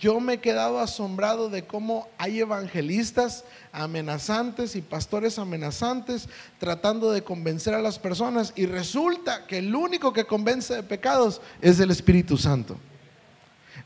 Yo 0.00 0.18
me 0.18 0.32
he 0.32 0.40
quedado 0.40 0.80
asombrado 0.80 1.48
de 1.48 1.64
cómo 1.64 2.08
hay 2.18 2.40
evangelistas 2.40 3.44
amenazantes 3.70 4.74
y 4.74 4.82
pastores 4.82 5.38
amenazantes 5.38 6.28
tratando 6.58 7.12
de 7.12 7.22
convencer 7.22 7.72
a 7.72 7.82
las 7.82 8.00
personas 8.00 8.52
y 8.56 8.66
resulta 8.66 9.46
que 9.46 9.58
el 9.58 9.72
único 9.76 10.12
que 10.12 10.26
convence 10.26 10.74
de 10.74 10.82
pecados 10.82 11.40
es 11.60 11.78
el 11.78 11.92
Espíritu 11.92 12.36
Santo. 12.36 12.76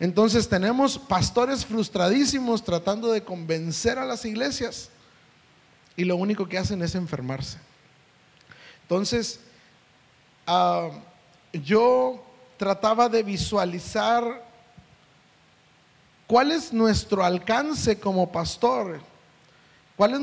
Entonces 0.01 0.49
tenemos 0.49 0.99
pastores 0.99 1.67
frustradísimos 1.67 2.65
tratando 2.65 3.13
de 3.13 3.23
convencer 3.25 3.99
a 3.99 4.07
las 4.07 4.25
iglesias 4.25 4.89
y 5.97 6.05
lo 6.05 6.17
único 6.17 6.49
que 6.49 6.59
hacen 6.59 6.83
es 6.83 6.95
enfermarse. 6.95 7.59
Entonces, 8.83 9.41
ah, 10.47 10.91
yo 11.53 12.25
trataba 12.57 13.09
de 13.09 13.23
visualizar 13.23 14.45
cuál 16.27 16.53
es 16.53 16.73
nuestro 16.73 17.25
alcance 17.25 17.99
como 17.99 18.31
pastor, 18.31 19.01
cuál 19.97 20.15
es 20.15 20.21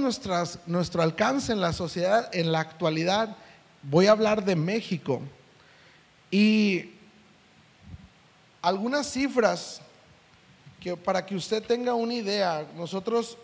nuestro 0.65 1.01
alcance 1.01 1.51
en 1.51 1.61
la 1.61 1.73
sociedad 1.73 2.29
en 2.33 2.51
la 2.51 2.59
actualidad. 2.59 3.35
Voy 3.83 4.07
a 4.07 4.11
hablar 4.11 4.43
de 4.43 4.55
México 4.55 5.21
y 6.31 6.91
algunas 8.61 9.07
cifras 9.07 9.81
que 10.79 10.95
para 10.95 11.25
que 11.25 11.35
usted 11.35 11.63
tenga 11.63 11.93
una 11.93 12.13
idea, 12.13 12.65
nosotros 12.75 13.37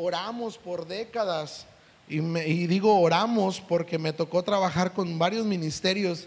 oramos 0.00 0.56
por 0.56 0.86
décadas, 0.86 1.66
y, 2.08 2.20
digo 2.66 2.98
oramos 3.00 3.60
porque 3.60 3.98
me 3.98 4.12
tocó 4.12 4.42
trabajar 4.42 4.92
con 4.92 5.18
varios 5.18 5.46
ministerios, 5.46 6.26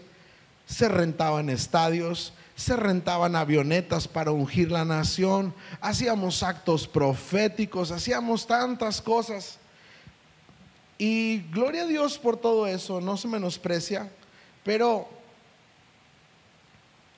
se 0.66 0.88
rentaban 0.88 1.50
estadios, 1.50 2.32
se 2.56 2.76
rentaban 2.76 3.36
avionetas 3.36 4.06
para 4.08 4.30
ungir 4.30 4.70
la 4.70 4.84
nación, 4.84 5.52
hacíamos 5.80 6.42
actos 6.42 6.86
proféticos, 6.86 7.90
hacíamos 7.90 8.46
tantas 8.46 9.02
cosas. 9.02 9.58
Y 10.96 11.40
gloria 11.50 11.82
a 11.82 11.86
Dios 11.86 12.18
por 12.18 12.36
todo 12.36 12.66
eso, 12.66 13.00
no 13.00 13.16
se 13.16 13.28
menosprecia, 13.28 14.08
pero 14.62 15.08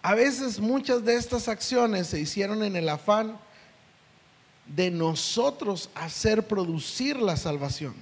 a 0.03 0.15
veces 0.15 0.59
muchas 0.59 1.05
de 1.05 1.17
estas 1.17 1.49
acciones 1.49 2.07
se 2.09 2.19
hicieron 2.19 2.65
en 2.65 2.75
el 2.75 2.89
afán 2.89 3.39
de 4.67 4.91
nosotros 4.91 5.91
hacer 5.95 6.47
producir 6.47 7.17
la 7.17 7.37
salvación. 7.37 7.95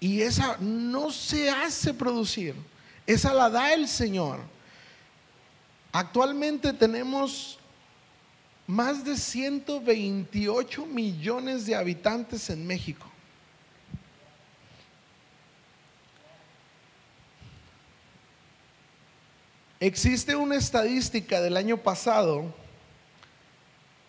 Y 0.00 0.22
esa 0.22 0.56
no 0.58 1.10
se 1.10 1.48
hace 1.48 1.94
producir, 1.94 2.54
esa 3.06 3.32
la 3.32 3.48
da 3.48 3.72
el 3.72 3.86
Señor. 3.86 4.40
Actualmente 5.92 6.72
tenemos 6.72 7.58
más 8.66 9.04
de 9.04 9.16
128 9.16 10.86
millones 10.86 11.66
de 11.66 11.74
habitantes 11.76 12.50
en 12.50 12.66
México. 12.66 13.06
Existe 19.78 20.36
una 20.36 20.54
estadística 20.54 21.40
del 21.40 21.56
año 21.56 21.76
pasado 21.76 22.54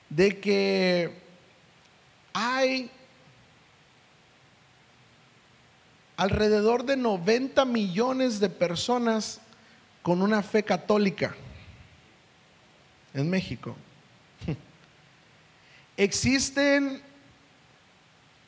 de 0.07 0.39
que 0.39 1.23
hay 2.33 2.89
alrededor 6.17 6.85
de 6.85 6.97
90 6.97 7.65
millones 7.65 8.39
de 8.39 8.49
personas 8.49 9.39
con 10.01 10.21
una 10.21 10.43
fe 10.43 10.63
católica 10.63 11.35
en 13.13 13.29
México. 13.29 13.75
existen 15.97 17.01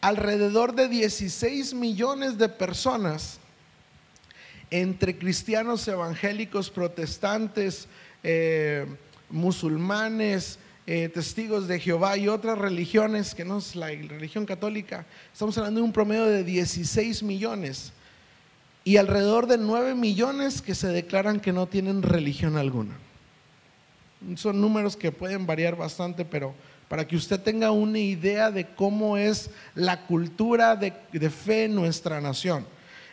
alrededor 0.02 0.74
de 0.76 0.88
16 0.88 1.74
millones 1.74 2.38
de 2.38 2.50
personas 2.50 3.40
entre 4.70 5.18
cristianos 5.18 5.88
evangélicos, 5.88 6.70
protestantes, 6.70 7.88
eh, 8.24 8.86
musulmanes, 9.30 10.60
eh, 10.88 11.10
testigos 11.10 11.68
de 11.68 11.80
Jehová 11.80 12.16
y 12.16 12.28
otras 12.28 12.58
religiones 12.58 13.34
que 13.34 13.44
no 13.44 13.58
es 13.58 13.76
la 13.76 13.88
religión 13.88 14.46
católica. 14.46 15.06
Estamos 15.34 15.58
hablando 15.58 15.80
de 15.80 15.86
un 15.86 15.92
promedio 15.92 16.26
de 16.26 16.44
16 16.44 17.24
millones 17.24 17.92
y 18.84 18.98
alrededor 18.98 19.48
de 19.48 19.58
9 19.58 19.96
millones 19.96 20.62
que 20.62 20.76
se 20.76 20.88
declaran 20.90 21.40
que 21.40 21.52
no 21.52 21.66
tienen 21.66 22.04
religión 22.04 22.56
alguna. 22.56 22.96
Son 24.36 24.62
números 24.62 24.96
que 24.96 25.12
pueden 25.12 25.48
variar 25.48 25.76
bastante, 25.76 26.24
pero 26.24 26.54
para 26.88 27.08
que 27.08 27.16
usted 27.16 27.40
tenga 27.40 27.72
una 27.72 27.98
idea 27.98 28.52
de 28.52 28.68
cómo 28.68 29.18
es 29.18 29.50
la 29.74 30.06
cultura 30.06 30.76
de, 30.76 30.94
de 31.12 31.30
fe 31.32 31.66
en 31.66 31.74
nuestra 31.74 32.22
nación. 32.22 32.64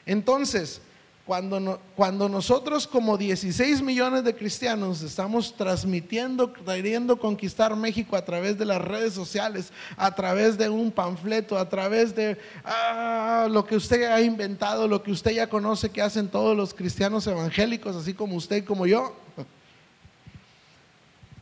Entonces, 0.04 0.82
cuando, 1.26 2.28
nosotros 2.28 2.86
como 2.86 3.16
16 3.16 3.80
millones 3.80 4.24
de 4.24 4.34
cristianos 4.34 5.02
estamos 5.02 5.56
transmitiendo, 5.56 6.52
queriendo 6.52 7.16
conquistar 7.16 7.76
México 7.76 8.16
a 8.16 8.24
través 8.24 8.58
de 8.58 8.64
las 8.64 8.82
redes 8.82 9.14
sociales, 9.14 9.72
a 9.96 10.12
través 10.14 10.58
de 10.58 10.68
un 10.68 10.90
panfleto, 10.90 11.56
a 11.56 11.68
través 11.68 12.14
de 12.16 12.38
ah, 12.64 13.46
lo 13.48 13.64
que 13.64 13.76
usted 13.76 14.10
ha 14.10 14.20
inventado, 14.20 14.88
lo 14.88 15.02
que 15.02 15.12
usted 15.12 15.30
ya 15.30 15.48
conoce 15.48 15.90
que 15.90 16.02
hacen 16.02 16.28
todos 16.28 16.56
los 16.56 16.74
cristianos 16.74 17.26
evangélicos, 17.28 17.94
así 17.94 18.14
como 18.14 18.34
usted 18.34 18.56
y 18.56 18.62
como 18.62 18.86
yo, 18.86 19.14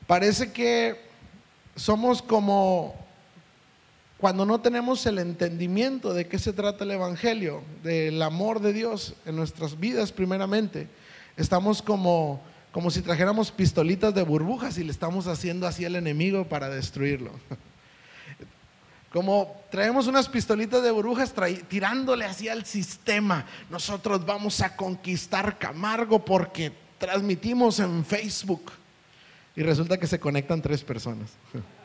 parece 0.07 0.53
que 0.53 1.01
somos 1.75 2.21
como 2.21 2.95
cuando 4.21 4.45
no 4.45 4.61
tenemos 4.61 5.07
el 5.07 5.19
entendimiento 5.19 6.13
de 6.13 6.29
qué 6.29 6.39
se 6.39 6.53
trata 6.53 6.85
el 6.85 6.91
Evangelio, 6.91 7.63
del 7.83 8.21
amor 8.21 8.61
de 8.61 8.75
Dios 8.75 9.15
en 9.25 9.35
nuestras 9.35 9.81
vidas 9.81 10.13
primeramente, 10.13 10.89
estamos 11.39 11.81
como, 11.81 12.43
como 12.71 12.91
si 12.91 13.01
trajéramos 13.01 13.51
pistolitas 13.51 14.15
de 14.15 14.23
burbujas 14.23 14.77
y 14.77 14.85
le 14.85 14.93
estamos 14.93 15.27
haciendo 15.27 15.67
así 15.67 15.87
al 15.87 15.97
enemigo 15.97 16.45
para 16.45 16.69
destruirlo. 16.69 17.33
Como 19.11 19.61
traemos 19.73 20.07
unas 20.07 20.29
pistolitas 20.29 20.85
de 20.85 20.93
burbujas 20.93 21.35
tirándole 21.67 22.25
así 22.25 22.49
al 22.49 22.65
sistema. 22.65 23.45
Nosotros 23.69 24.25
vamos 24.25 24.61
a 24.61 24.77
conquistar 24.77 25.59
Camargo 25.59 26.25
porque 26.25 26.71
transmitimos 26.97 27.81
en 27.81 28.05
Facebook. 28.05 28.71
Y 29.57 29.65
resulta 29.65 29.99
que 29.99 30.07
se 30.07 30.21
conectan 30.21 30.63
tres 30.63 30.85
personas. 30.85 31.31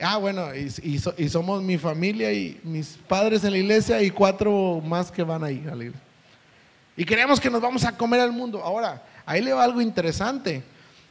Ah, 0.00 0.16
bueno, 0.16 0.48
y, 0.54 0.98
somos 1.28 1.62
mi 1.62 1.78
familia 1.78 2.32
y 2.32 2.60
mis 2.64 2.98
padres 3.08 3.44
en 3.44 3.52
la 3.52 3.58
iglesia 3.58 4.02
y 4.02 4.10
cuatro 4.10 4.82
más 4.84 5.10
que 5.10 5.22
van 5.22 5.44
ahí 5.44 5.64
a 5.70 5.74
la 5.74 5.84
iglesia. 5.84 6.02
Y 6.96 7.04
creemos 7.04 7.40
que 7.40 7.50
nos 7.50 7.60
vamos 7.60 7.84
a 7.84 7.96
comer 7.96 8.20
al 8.20 8.32
mundo. 8.32 8.62
Ahora, 8.62 9.02
ahí 9.24 9.40
le 9.40 9.52
va 9.52 9.64
algo 9.64 9.80
interesante. 9.80 10.62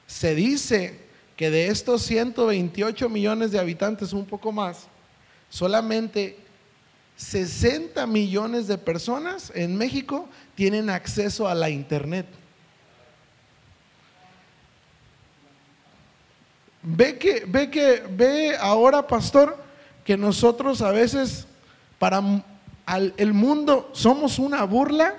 Se 0.06 0.36
dice 0.36 1.00
que 1.36 1.50
de 1.50 1.68
estos 1.68 2.02
128 2.04 3.10
millones 3.10 3.52
de 3.52 3.60
habitantes, 3.60 4.14
un 4.14 4.26
poco 4.26 4.52
más, 4.52 4.88
solamente 5.50 6.38
60 7.16 8.06
millones 8.08 8.68
de 8.68 8.78
personas 8.78 9.52
en 9.56 9.78
México 9.78 10.28
tienen 10.56 10.90
acceso 10.90 11.48
a 11.48 11.56
la 11.56 11.70
internet. 11.70 12.26
Ve 16.84 17.18
que, 17.18 17.46
ve 17.48 17.72
que, 17.72 18.04
ve 18.10 18.58
ahora, 18.58 19.08
pastor, 19.08 19.58
que 20.04 20.18
nosotros 20.18 20.82
a 20.82 20.92
veces 20.92 21.48
para 21.98 22.22
el 23.18 23.34
mundo 23.34 23.90
somos 23.94 24.38
una 24.38 24.64
burla. 24.66 25.16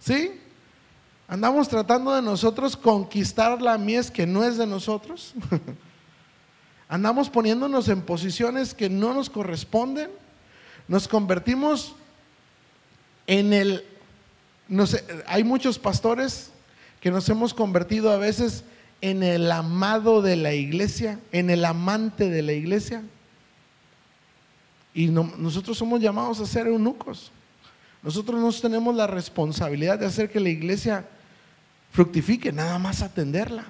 ¿Sí? 0.00 0.32
Andamos 1.28 1.68
tratando 1.68 2.12
de 2.12 2.22
nosotros 2.22 2.76
conquistar 2.76 3.62
la 3.62 3.78
mies 3.78 4.10
que 4.10 4.26
no 4.26 4.42
es 4.42 4.56
de 4.56 4.66
nosotros. 4.66 5.32
Andamos 6.88 7.30
poniéndonos 7.30 7.88
en 7.88 8.02
posiciones 8.02 8.74
que 8.74 8.90
no 8.90 9.14
nos 9.14 9.30
corresponden. 9.30 10.10
Nos 10.88 11.06
convertimos 11.06 11.94
en 13.28 13.52
el... 13.52 13.84
No 14.66 14.88
sé, 14.88 15.04
hay 15.28 15.44
muchos 15.44 15.78
pastores 15.78 16.50
que 17.00 17.12
nos 17.12 17.28
hemos 17.28 17.54
convertido 17.54 18.10
a 18.10 18.16
veces 18.16 18.64
el 19.00 19.50
amado 19.50 20.22
de 20.22 20.36
la 20.36 20.52
iglesia, 20.52 21.18
en 21.32 21.50
el 21.50 21.64
amante 21.64 22.28
de 22.28 22.42
la 22.42 22.52
iglesia. 22.52 23.02
Y 24.92 25.06
nosotros 25.08 25.78
somos 25.78 26.00
llamados 26.00 26.40
a 26.40 26.46
ser 26.46 26.66
eunucos. 26.66 27.32
Nosotros 28.02 28.40
no 28.40 28.52
tenemos 28.52 28.94
la 28.94 29.06
responsabilidad 29.06 29.98
de 29.98 30.06
hacer 30.06 30.30
que 30.30 30.40
la 30.40 30.48
iglesia 30.48 31.06
fructifique, 31.92 32.52
nada 32.52 32.78
más 32.78 33.02
atenderla 33.02 33.64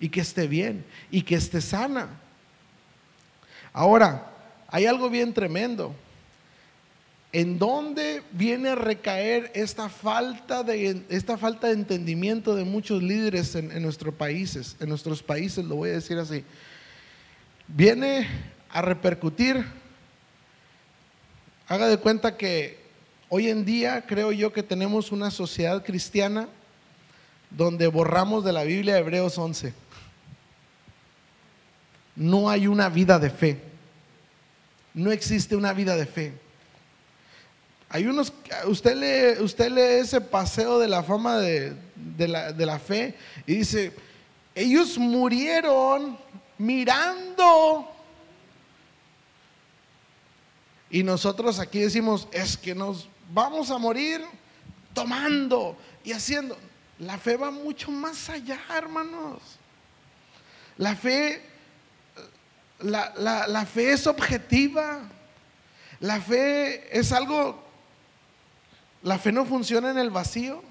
y 0.00 0.08
que 0.08 0.20
esté 0.20 0.46
bien 0.46 0.84
y 1.10 1.22
que 1.22 1.34
esté 1.34 1.60
sana. 1.60 2.08
Ahora, 3.72 4.32
hay 4.68 4.86
algo 4.86 5.08
bien 5.08 5.32
tremendo. 5.32 5.94
¿En 7.30 7.58
dónde 7.58 8.22
viene 8.32 8.70
a 8.70 8.74
recaer 8.74 9.52
esta 9.54 9.90
falta 9.90 10.62
de, 10.62 11.02
esta 11.10 11.36
falta 11.36 11.66
de 11.66 11.74
entendimiento 11.74 12.54
de 12.54 12.64
muchos 12.64 13.02
líderes 13.02 13.54
en, 13.54 13.70
en 13.70 13.82
nuestros 13.82 14.14
países? 14.14 14.76
En 14.80 14.88
nuestros 14.88 15.22
países, 15.22 15.64
lo 15.64 15.76
voy 15.76 15.90
a 15.90 15.94
decir 15.94 16.18
así. 16.18 16.42
Viene 17.66 18.26
a 18.70 18.80
repercutir. 18.80 19.62
Haga 21.66 21.88
de 21.88 21.98
cuenta 21.98 22.38
que 22.38 22.78
hoy 23.28 23.48
en 23.48 23.66
día 23.66 24.06
creo 24.06 24.32
yo 24.32 24.52
que 24.52 24.62
tenemos 24.62 25.12
una 25.12 25.30
sociedad 25.30 25.84
cristiana 25.84 26.48
donde 27.50 27.86
borramos 27.88 28.42
de 28.44 28.52
la 28.52 28.64
Biblia 28.64 28.98
Hebreos 28.98 29.36
11. 29.36 29.74
No 32.16 32.48
hay 32.48 32.66
una 32.66 32.88
vida 32.88 33.18
de 33.18 33.30
fe. 33.30 33.60
No 34.94 35.12
existe 35.12 35.56
una 35.56 35.74
vida 35.74 35.94
de 35.94 36.06
fe. 36.06 36.47
Hay 37.90 38.06
unos, 38.06 38.32
usted 38.66 38.96
lee, 38.96 39.42
usted 39.42 39.70
lee 39.70 40.00
ese 40.02 40.20
paseo 40.20 40.78
de 40.78 40.88
la 40.88 41.02
fama 41.02 41.38
de, 41.38 41.74
la, 42.18 42.52
de 42.52 42.66
la 42.66 42.78
fe 42.78 43.14
y 43.46 43.56
dice, 43.56 43.92
ellos 44.54 44.98
murieron 44.98 46.18
mirando. 46.58 47.90
Y 50.90 51.02
nosotros 51.02 51.58
aquí 51.58 51.78
decimos, 51.78 52.28
es 52.30 52.58
que 52.58 52.74
nos 52.74 53.08
vamos 53.32 53.70
a 53.70 53.78
morir 53.78 54.22
tomando 54.92 55.76
y 56.04 56.12
haciendo. 56.12 56.58
La 56.98 57.16
fe 57.16 57.36
va 57.36 57.50
mucho 57.50 57.90
más 57.90 58.28
allá, 58.28 58.58
hermanos. 58.76 59.40
La 60.76 60.94
fe, 60.94 61.40
la, 62.80 63.14
la 63.46 63.64
fe 63.64 63.92
es 63.92 64.06
objetiva. 64.06 65.00
La 66.00 66.20
fe 66.20 66.96
es 66.96 67.12
algo 67.12 67.67
la 69.02 69.18
fe 69.18 69.32
no 69.32 69.44
funciona 69.44 69.90
en 69.90 69.98
el 69.98 70.10
vacío. 70.10 70.62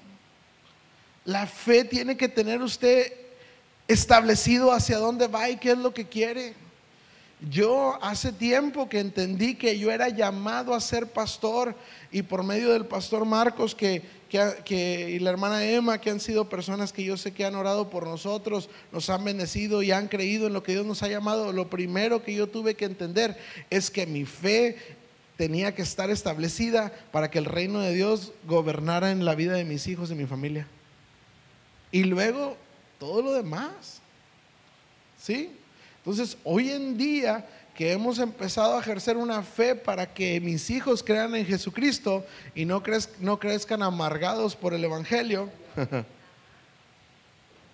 La 1.24 1.46
fe 1.46 1.84
tiene 1.84 2.16
que 2.16 2.28
tener 2.28 2.62
usted 2.62 3.12
establecido 3.86 4.72
hacia 4.72 4.98
dónde 4.98 5.26
va 5.26 5.48
y 5.48 5.56
qué 5.56 5.72
es 5.72 5.78
lo 5.78 5.92
que 5.94 6.06
quiere. 6.06 6.54
Yo 7.50 7.96
hace 8.02 8.32
tiempo 8.32 8.88
que 8.88 8.98
entendí 8.98 9.54
que 9.54 9.78
yo 9.78 9.92
era 9.92 10.08
llamado 10.08 10.74
a 10.74 10.80
ser 10.80 11.06
pastor 11.06 11.74
y 12.10 12.22
por 12.22 12.42
medio 12.42 12.72
del 12.72 12.86
pastor 12.86 13.24
Marcos 13.24 13.76
que, 13.76 14.02
que, 14.28 15.10
y 15.10 15.20
la 15.20 15.30
hermana 15.30 15.64
Emma, 15.64 16.00
que 16.00 16.10
han 16.10 16.18
sido 16.18 16.48
personas 16.48 16.92
que 16.92 17.04
yo 17.04 17.16
sé 17.16 17.32
que 17.32 17.44
han 17.44 17.54
orado 17.54 17.90
por 17.90 18.08
nosotros, 18.08 18.68
nos 18.90 19.08
han 19.08 19.22
bendecido 19.22 19.82
y 19.82 19.92
han 19.92 20.08
creído 20.08 20.48
en 20.48 20.52
lo 20.52 20.64
que 20.64 20.72
Dios 20.72 20.84
nos 20.84 21.04
ha 21.04 21.08
llamado, 21.08 21.52
lo 21.52 21.70
primero 21.70 22.24
que 22.24 22.34
yo 22.34 22.48
tuve 22.48 22.74
que 22.74 22.86
entender 22.86 23.38
es 23.70 23.88
que 23.88 24.04
mi 24.04 24.24
fe 24.24 24.76
tenía 25.38 25.72
que 25.72 25.82
estar 25.82 26.10
establecida 26.10 26.92
para 27.12 27.30
que 27.30 27.38
el 27.38 27.44
reino 27.44 27.78
de 27.78 27.94
Dios 27.94 28.32
gobernara 28.44 29.12
en 29.12 29.24
la 29.24 29.36
vida 29.36 29.54
de 29.54 29.64
mis 29.64 29.86
hijos 29.86 30.10
y 30.10 30.16
mi 30.16 30.26
familia. 30.26 30.66
Y 31.92 32.02
luego 32.02 32.56
todo 32.98 33.22
lo 33.22 33.32
demás. 33.32 34.02
¿Sí? 35.16 35.52
Entonces, 35.98 36.36
hoy 36.42 36.70
en 36.70 36.98
día 36.98 37.46
que 37.72 37.92
hemos 37.92 38.18
empezado 38.18 38.76
a 38.76 38.80
ejercer 38.80 39.16
una 39.16 39.44
fe 39.44 39.76
para 39.76 40.12
que 40.12 40.40
mis 40.40 40.68
hijos 40.70 41.04
crean 41.04 41.36
en 41.36 41.46
Jesucristo 41.46 42.26
y 42.52 42.64
no, 42.64 42.82
crezcan 42.82 43.84
amargados 43.84 44.56
por 44.56 44.74
el 44.74 44.84
Evangelio. 44.84 45.48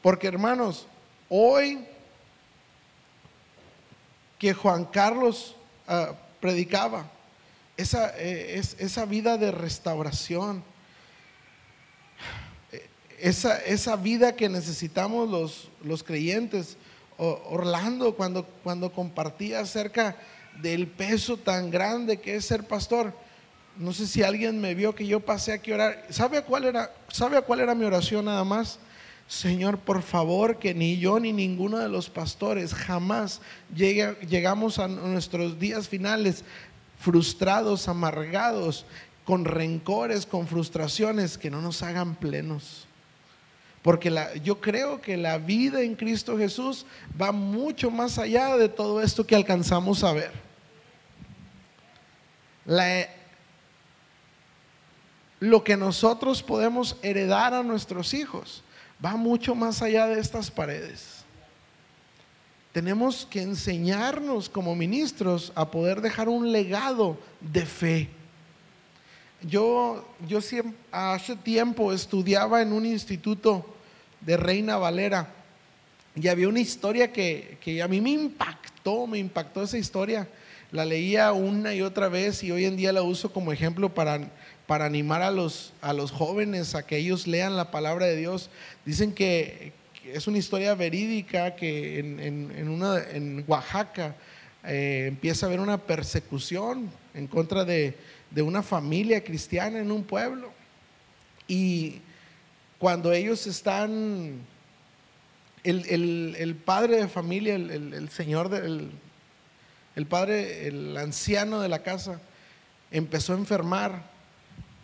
Porque 0.03 0.27
hermanos, 0.27 0.87
hoy 1.31 1.87
que 4.39 4.53
Juan 4.53 4.85
Carlos 4.85 5.57
ah, 5.89 6.13
predicaba, 6.41 7.11
esa, 7.77 8.13
eh, 8.17 8.61
esa 8.79 9.05
vida 9.05 9.37
de 9.37 9.51
restauración, 9.51 10.63
esa, 13.21 13.59
esa 13.59 13.97
vida 13.97 14.37
que 14.37 14.49
necesitamos 14.49 15.31
los, 15.31 15.71
los 15.83 16.03
creyentes. 16.03 16.77
Orlando 17.17 18.17
cuando, 18.17 18.45
cuando 18.65 18.91
compartía 18.93 19.61
acerca 19.61 20.17
del 20.61 20.89
peso 20.89 21.37
tan 21.37 21.71
grande 21.71 22.21
que 22.21 22.37
es 22.37 22.45
ser 22.45 22.65
pastor. 22.65 23.13
No 23.77 23.93
sé 23.93 24.07
si 24.07 24.23
alguien 24.23 24.61
me 24.61 24.75
vio 24.75 24.95
que 24.95 25.07
yo 25.07 25.21
pasé 25.21 25.53
aquí 25.53 25.73
a 25.73 25.75
orar. 25.75 26.07
¿Sabe 26.11 26.43
cuál 26.43 26.65
era, 26.65 26.93
sabe 27.09 27.37
a 27.37 27.43
cuál 27.43 27.61
era 27.61 27.75
mi 27.75 27.85
oración 27.85 28.25
nada 28.25 28.45
más? 28.45 28.79
Señor, 29.27 29.79
por 29.79 30.03
favor, 30.03 30.59
que 30.59 30.75
ni 30.75 30.99
yo 30.99 31.19
ni 31.19 31.33
ninguno 31.33 31.79
de 31.79 31.89
los 31.89 32.11
pastores 32.11 32.75
jamás 32.75 33.41
llegue, 33.75 34.17
llegamos 34.27 34.79
a 34.79 34.87
nuestros 34.87 35.59
días 35.59 35.89
finales 35.89 36.45
frustrados, 37.05 37.87
amargados, 37.87 38.87
con 39.27 39.45
rencores, 39.45 40.25
con 40.25 40.49
frustraciones, 40.49 41.37
que 41.37 41.51
no 41.51 41.61
nos 41.61 41.83
hagan 41.83 42.15
plenos. 42.15 42.87
Porque 43.83 44.11
la, 44.11 44.35
yo 44.37 44.59
creo 44.63 45.03
que 45.03 45.19
la 45.19 45.37
vida 45.37 45.83
en 45.83 45.97
Cristo 45.97 46.39
Jesús 46.39 46.87
va 47.21 47.31
mucho 47.31 47.91
más 47.91 48.19
allá 48.19 48.57
de 48.57 48.71
todo 48.71 49.03
esto 49.03 49.27
que 49.27 49.37
alcanzamos 49.37 50.03
a 50.03 50.15
ver. 50.15 50.33
La, 52.65 53.07
lo 55.41 55.63
que 55.63 55.77
nosotros 55.77 56.43
podemos 56.43 56.97
heredar 57.03 57.53
a 57.53 57.63
nuestros 57.63 58.15
hijos 58.15 58.65
va 59.05 59.17
mucho 59.17 59.55
más 59.55 59.83
allá 59.83 60.07
de 60.07 60.19
estas 60.19 60.51
paredes. 60.51 61.24
Tenemos 62.75 63.25
que 63.31 63.41
enseñarnos 63.41 64.51
como 64.51 64.75
ministros 64.75 65.53
a 65.55 65.71
poder 65.71 66.01
dejar 66.01 66.29
un 66.29 66.51
legado 66.51 67.17
de 67.41 67.65
fe. 67.65 68.09
Yo, 69.41 70.07
yo 70.27 70.41
hace 70.91 71.37
tiempo 71.37 71.93
estudiaba 71.93 72.63
en 72.63 72.73
un 72.73 72.85
instituto 72.85 73.65
de 74.21 74.37
Reina 74.37 74.77
Valera 74.77 75.33
y 76.21 76.27
había 76.27 76.49
una 76.49 76.61
historia 76.61 77.13
que, 77.13 77.59
que 77.63 77.81
a 77.81 77.87
mí 77.87 78.01
me 78.01 78.11
impactó, 78.11 79.07
me 79.07 79.19
impactó 79.19 79.63
esa 79.63 79.79
historia. 79.79 80.29
La 80.73 80.85
leía 80.85 81.31
una 81.31 81.75
y 81.75 81.81
otra 81.81 82.09
vez 82.09 82.43
y 82.43 82.51
hoy 82.51 82.65
en 82.65 82.77
día 82.77 82.93
la 82.93 83.03
uso 83.03 83.33
como 83.33 83.53
ejemplo 83.53 83.95
para 83.95 84.33
para 84.67 84.87
animar 84.87 85.23
a 85.23 85.31
los, 85.31 85.73
a 85.81 85.93
los 85.93 86.11
jóvenes 86.11 86.75
a 86.75 86.87
que 86.87 86.97
ellos 86.97 87.27
lean 87.27 87.57
la 87.57 87.71
palabra 87.71 88.07
de 88.07 88.17
Dios. 88.17 88.51
Dicen 88.85 89.13
que, 89.13 89.73
es 90.13 90.27
una 90.27 90.39
historia 90.39 90.75
verídica 90.75 91.55
que 91.55 91.99
en, 91.99 92.69
una, 92.69 93.03
en 93.11 93.45
Oaxaca 93.47 94.15
eh, 94.65 95.07
empieza 95.09 95.47
a 95.47 95.49
haber 95.49 95.61
una 95.61 95.79
persecución 95.79 96.91
en 97.15 97.27
contra 97.27 97.65
de, 97.65 97.97
una 98.37 98.63
familia 98.63 99.23
cristiana 99.23 99.79
en 99.79 99.93
un 99.93 100.05
pueblo. 100.05 100.53
Y 101.47 102.01
cuando 102.79 103.13
ellos 103.13 103.47
están, 103.47 104.41
el, 105.63 106.57
padre 106.65 106.97
de 106.97 107.09
familia, 107.09 107.55
el, 107.55 108.09
señor, 108.11 108.49
del, 108.49 108.91
el 109.95 110.07
padre, 110.07 110.67
el 110.67 110.97
anciano 110.97 111.61
de 111.61 111.69
la 111.69 111.83
casa, 111.83 112.21
empezó 112.91 113.35
a 113.35 113.37
enfermar 113.37 114.14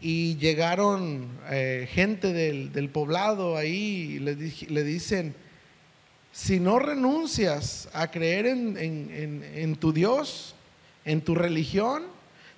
y 0.00 0.36
llegaron 0.36 1.28
eh, 1.50 1.88
gente 1.92 2.32
del, 2.32 2.88
poblado 2.88 3.56
ahí 3.56 4.16
y 4.16 4.18
le, 4.18 4.34
le, 4.34 4.84
dicen, 4.84 5.34
si 6.32 6.58
no 6.58 6.78
renuncias 6.78 7.88
a 7.92 8.10
creer 8.10 8.46
en, 8.46 9.76
tu 9.76 9.92
Dios, 9.92 10.54
en 11.04 11.20
tu 11.20 11.34
religión, 11.34 12.04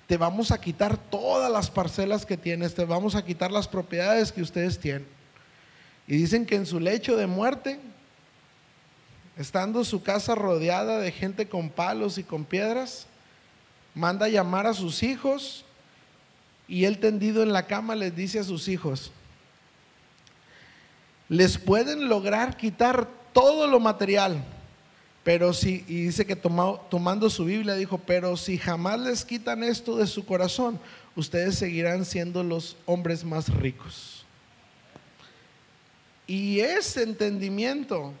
te 0.07 0.15
vamos 0.15 0.51
a 0.51 0.61
quitar 0.61 0.97
todas 0.97 1.51
las 1.51 1.69
parcelas 1.69 2.25
que 2.25 2.37
tienes, 2.37 2.75
te 2.75 2.85
vamos 2.85 3.15
a 3.15 3.25
quitar 3.25 3.51
las 3.51 3.67
propiedades 3.67 4.31
que 4.31 4.41
ustedes 4.41 4.79
tienen. 4.79 5.05
Y 6.07 6.17
dicen 6.17 6.45
que 6.45 6.55
en 6.55 6.65
su 6.65 6.79
lecho 6.79 7.17
de 7.17 7.27
muerte, 7.27 7.79
estando 9.37 9.83
su 9.83 10.01
casa 10.01 10.35
rodeada 10.35 10.99
de 10.99 11.11
gente 11.11 11.47
con 11.47 11.69
palos 11.69 12.17
y 12.17 12.23
con 12.23 12.45
piedras, 12.45 13.07
manda 13.95 14.29
llamar 14.29 14.65
a 14.65 14.73
sus 14.73 15.03
hijos 15.03 15.65
y 16.73 16.85
él 16.85 16.97
tendido 16.97 17.43
en 17.43 17.53
la 17.53 17.67
cama 17.67 17.93
les 17.93 18.15
dice 18.15 18.39
a 18.39 18.43
sus 18.43 18.67
hijos, 18.67 19.11
les 21.29 21.59
pueden 21.59 22.09
lograr 22.09 22.57
quitar 22.57 23.07
todo 23.31 23.67
lo 23.67 23.79
material, 23.79 24.43
pero 25.23 25.53
si, 25.53 25.85
y 25.87 26.05
dice 26.05 26.25
que 26.25 26.35
tomando 26.35 27.29
su 27.29 27.45
Biblia 27.45 27.75
dijo, 27.75 27.99
pero 27.99 28.35
si 28.37 28.57
jamás 28.57 28.99
les 28.99 29.23
quitan 29.23 29.63
esto 29.63 29.97
de 29.97 30.07
su 30.07 30.25
corazón, 30.25 30.79
ustedes 31.15 31.59
seguirán 31.59 32.05
siendo 32.05 32.43
los 32.43 32.75
hombres 32.87 33.23
más 33.23 33.49
ricos. 33.49 34.25
Y 36.25 36.59
ese 36.59 37.03
entendimiento, 37.03 38.13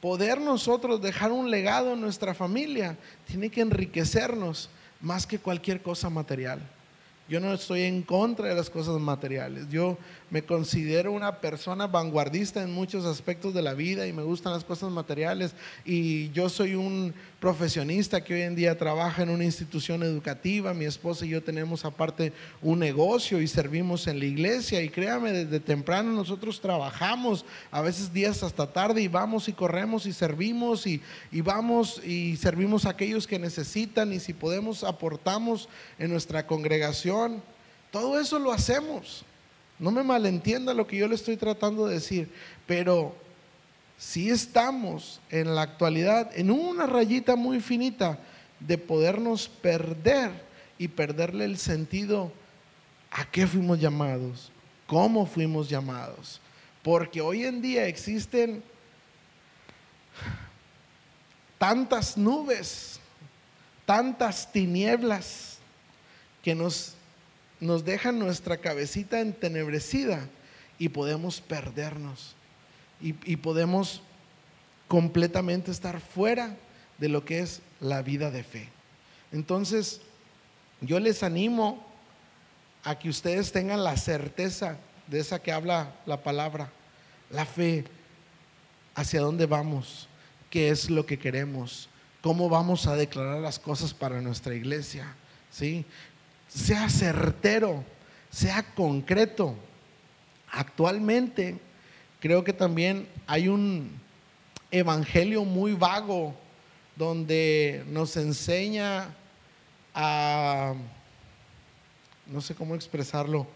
poder 0.00 0.40
nosotros 0.40 1.02
dejar 1.02 1.32
un 1.32 1.50
legado 1.50 1.94
en 1.94 2.00
nuestra 2.00 2.32
familia, 2.32 2.96
tiene 3.26 3.50
que 3.50 3.60
enriquecernos 3.60 4.70
más 5.00 5.26
que 5.26 5.40
cualquier 5.40 5.82
cosa 5.82 6.08
material. 6.08 6.62
Yo 7.32 7.40
no 7.40 7.54
estoy 7.54 7.84
en 7.84 8.02
contra 8.02 8.48
de 8.48 8.54
las 8.54 8.68
cosas 8.68 9.00
materiales. 9.00 9.66
Yo 9.70 9.96
me 10.28 10.42
considero 10.42 11.12
una 11.12 11.40
persona 11.40 11.86
vanguardista 11.86 12.62
en 12.62 12.74
muchos 12.74 13.06
aspectos 13.06 13.54
de 13.54 13.62
la 13.62 13.72
vida 13.72 14.06
y 14.06 14.12
me 14.12 14.22
gustan 14.22 14.52
las 14.52 14.64
cosas 14.64 14.90
materiales. 14.90 15.54
Y 15.86 16.30
yo 16.32 16.50
soy 16.50 16.74
un 16.74 17.14
profesionista 17.40 18.22
que 18.22 18.34
hoy 18.34 18.42
en 18.42 18.54
día 18.54 18.76
trabaja 18.76 19.22
en 19.22 19.30
una 19.30 19.44
institución 19.44 20.02
educativa. 20.02 20.74
Mi 20.74 20.84
esposa 20.84 21.24
y 21.24 21.30
yo 21.30 21.42
tenemos 21.42 21.86
aparte 21.86 22.34
un 22.60 22.80
negocio 22.80 23.40
y 23.40 23.48
servimos 23.48 24.06
en 24.08 24.18
la 24.18 24.26
iglesia. 24.26 24.82
Y 24.82 24.90
créame, 24.90 25.32
desde 25.32 25.58
temprano 25.58 26.12
nosotros 26.12 26.60
trabajamos, 26.60 27.46
a 27.70 27.80
veces 27.80 28.12
días 28.12 28.42
hasta 28.42 28.70
tarde, 28.70 29.00
y 29.00 29.08
vamos 29.08 29.48
y 29.48 29.54
corremos 29.54 30.04
y 30.04 30.12
servimos 30.12 30.86
y, 30.86 31.00
y 31.30 31.40
vamos 31.40 31.98
y 32.04 32.36
servimos 32.36 32.84
a 32.84 32.90
aquellos 32.90 33.26
que 33.26 33.38
necesitan. 33.38 34.12
Y 34.12 34.20
si 34.20 34.34
podemos, 34.34 34.84
aportamos 34.84 35.70
en 35.98 36.10
nuestra 36.10 36.46
congregación 36.46 37.21
todo 37.90 38.18
eso 38.18 38.38
lo 38.38 38.52
hacemos. 38.52 39.24
No 39.78 39.90
me 39.90 40.02
malentienda 40.02 40.74
lo 40.74 40.86
que 40.86 40.96
yo 40.96 41.08
le 41.08 41.14
estoy 41.14 41.36
tratando 41.36 41.86
de 41.86 41.94
decir, 41.94 42.30
pero 42.66 43.14
si 43.98 44.30
estamos 44.30 45.20
en 45.30 45.54
la 45.54 45.62
actualidad 45.62 46.30
en 46.34 46.50
una 46.50 46.86
rayita 46.86 47.36
muy 47.36 47.60
finita 47.60 48.18
de 48.60 48.78
podernos 48.78 49.48
perder 49.48 50.30
y 50.78 50.88
perderle 50.88 51.44
el 51.44 51.58
sentido 51.58 52.32
a 53.10 53.24
qué 53.24 53.46
fuimos 53.46 53.80
llamados, 53.80 54.50
cómo 54.86 55.26
fuimos 55.26 55.68
llamados. 55.68 56.40
Porque 56.82 57.20
hoy 57.20 57.44
en 57.44 57.62
día 57.62 57.86
existen 57.86 58.62
tantas 61.58 62.16
nubes, 62.16 62.98
tantas 63.86 64.50
tinieblas 64.50 65.58
que 66.42 66.54
nos 66.54 66.94
nos 67.62 67.84
deja 67.84 68.10
nuestra 68.10 68.56
cabecita 68.56 69.20
entenebrecida 69.20 70.28
y 70.78 70.88
podemos 70.88 71.40
perdernos 71.40 72.34
y, 73.00 73.14
y 73.24 73.36
podemos 73.36 74.02
completamente 74.88 75.70
estar 75.70 76.00
fuera 76.00 76.56
de 76.98 77.08
lo 77.08 77.24
que 77.24 77.38
es 77.38 77.62
la 77.80 78.02
vida 78.02 78.32
de 78.32 78.42
fe. 78.42 78.68
Entonces, 79.30 80.00
yo 80.80 80.98
les 80.98 81.22
animo 81.22 81.86
a 82.82 82.98
que 82.98 83.08
ustedes 83.08 83.52
tengan 83.52 83.84
la 83.84 83.96
certeza 83.96 84.76
de 85.06 85.20
esa 85.20 85.40
que 85.40 85.52
habla 85.52 85.94
la 86.04 86.22
palabra, 86.22 86.68
la 87.30 87.46
fe, 87.46 87.84
hacia 88.96 89.20
dónde 89.20 89.46
vamos, 89.46 90.08
qué 90.50 90.70
es 90.70 90.90
lo 90.90 91.06
que 91.06 91.18
queremos, 91.18 91.88
cómo 92.22 92.48
vamos 92.48 92.88
a 92.88 92.96
declarar 92.96 93.38
las 93.38 93.60
cosas 93.60 93.94
para 93.94 94.20
nuestra 94.20 94.54
iglesia, 94.54 95.14
¿sí? 95.50 95.84
Sea 96.54 96.88
certero, 96.88 97.84
sea 98.30 98.62
concreto. 98.74 99.54
Actualmente 100.50 101.58
creo 102.20 102.44
que 102.44 102.52
también 102.52 103.08
hay 103.26 103.48
un 103.48 103.90
evangelio 104.70 105.44
muy 105.44 105.72
vago 105.72 106.34
donde 106.96 107.84
nos 107.88 108.16
enseña 108.16 109.14
a, 109.94 110.74
no 112.26 112.40
sé 112.40 112.54
cómo 112.54 112.74
expresarlo, 112.74 113.46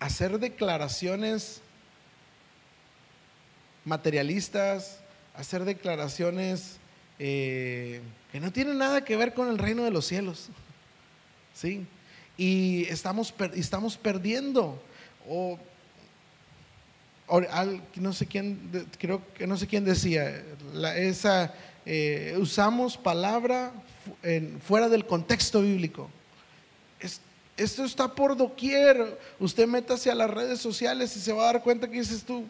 hacer 0.00 0.38
declaraciones 0.38 1.60
materialistas, 3.84 5.00
hacer 5.34 5.64
declaraciones 5.64 6.78
eh, 7.18 8.00
que 8.30 8.38
no 8.38 8.52
tienen 8.52 8.78
nada 8.78 9.04
que 9.04 9.16
ver 9.16 9.34
con 9.34 9.48
el 9.48 9.58
reino 9.58 9.82
de 9.82 9.90
los 9.90 10.06
cielos. 10.06 10.50
¿Sí? 11.60 11.86
Y 12.36 12.84
estamos, 12.84 13.34
estamos 13.54 13.96
perdiendo. 13.96 14.80
O, 15.28 15.58
no 17.96 18.12
sé 18.12 18.26
quién, 18.26 18.88
creo 18.98 19.22
que 19.34 19.46
no 19.46 19.56
sé 19.56 19.66
quién 19.66 19.84
decía, 19.84 20.42
esa, 20.96 21.52
eh, 21.84 22.34
usamos 22.38 22.96
palabra 22.96 23.72
fuera 24.66 24.88
del 24.88 25.04
contexto 25.04 25.60
bíblico. 25.60 26.08
esto 27.56 27.84
está 27.84 28.14
por 28.14 28.36
doquier. 28.36 29.18
Usted 29.38 29.66
métase 29.66 30.10
a 30.10 30.14
las 30.14 30.30
redes 30.30 30.60
sociales 30.60 31.14
y 31.16 31.20
se 31.20 31.32
va 31.32 31.42
a 31.42 31.52
dar 31.52 31.62
cuenta 31.62 31.88
que 31.88 31.98
dices 31.98 32.22
tú, 32.22 32.46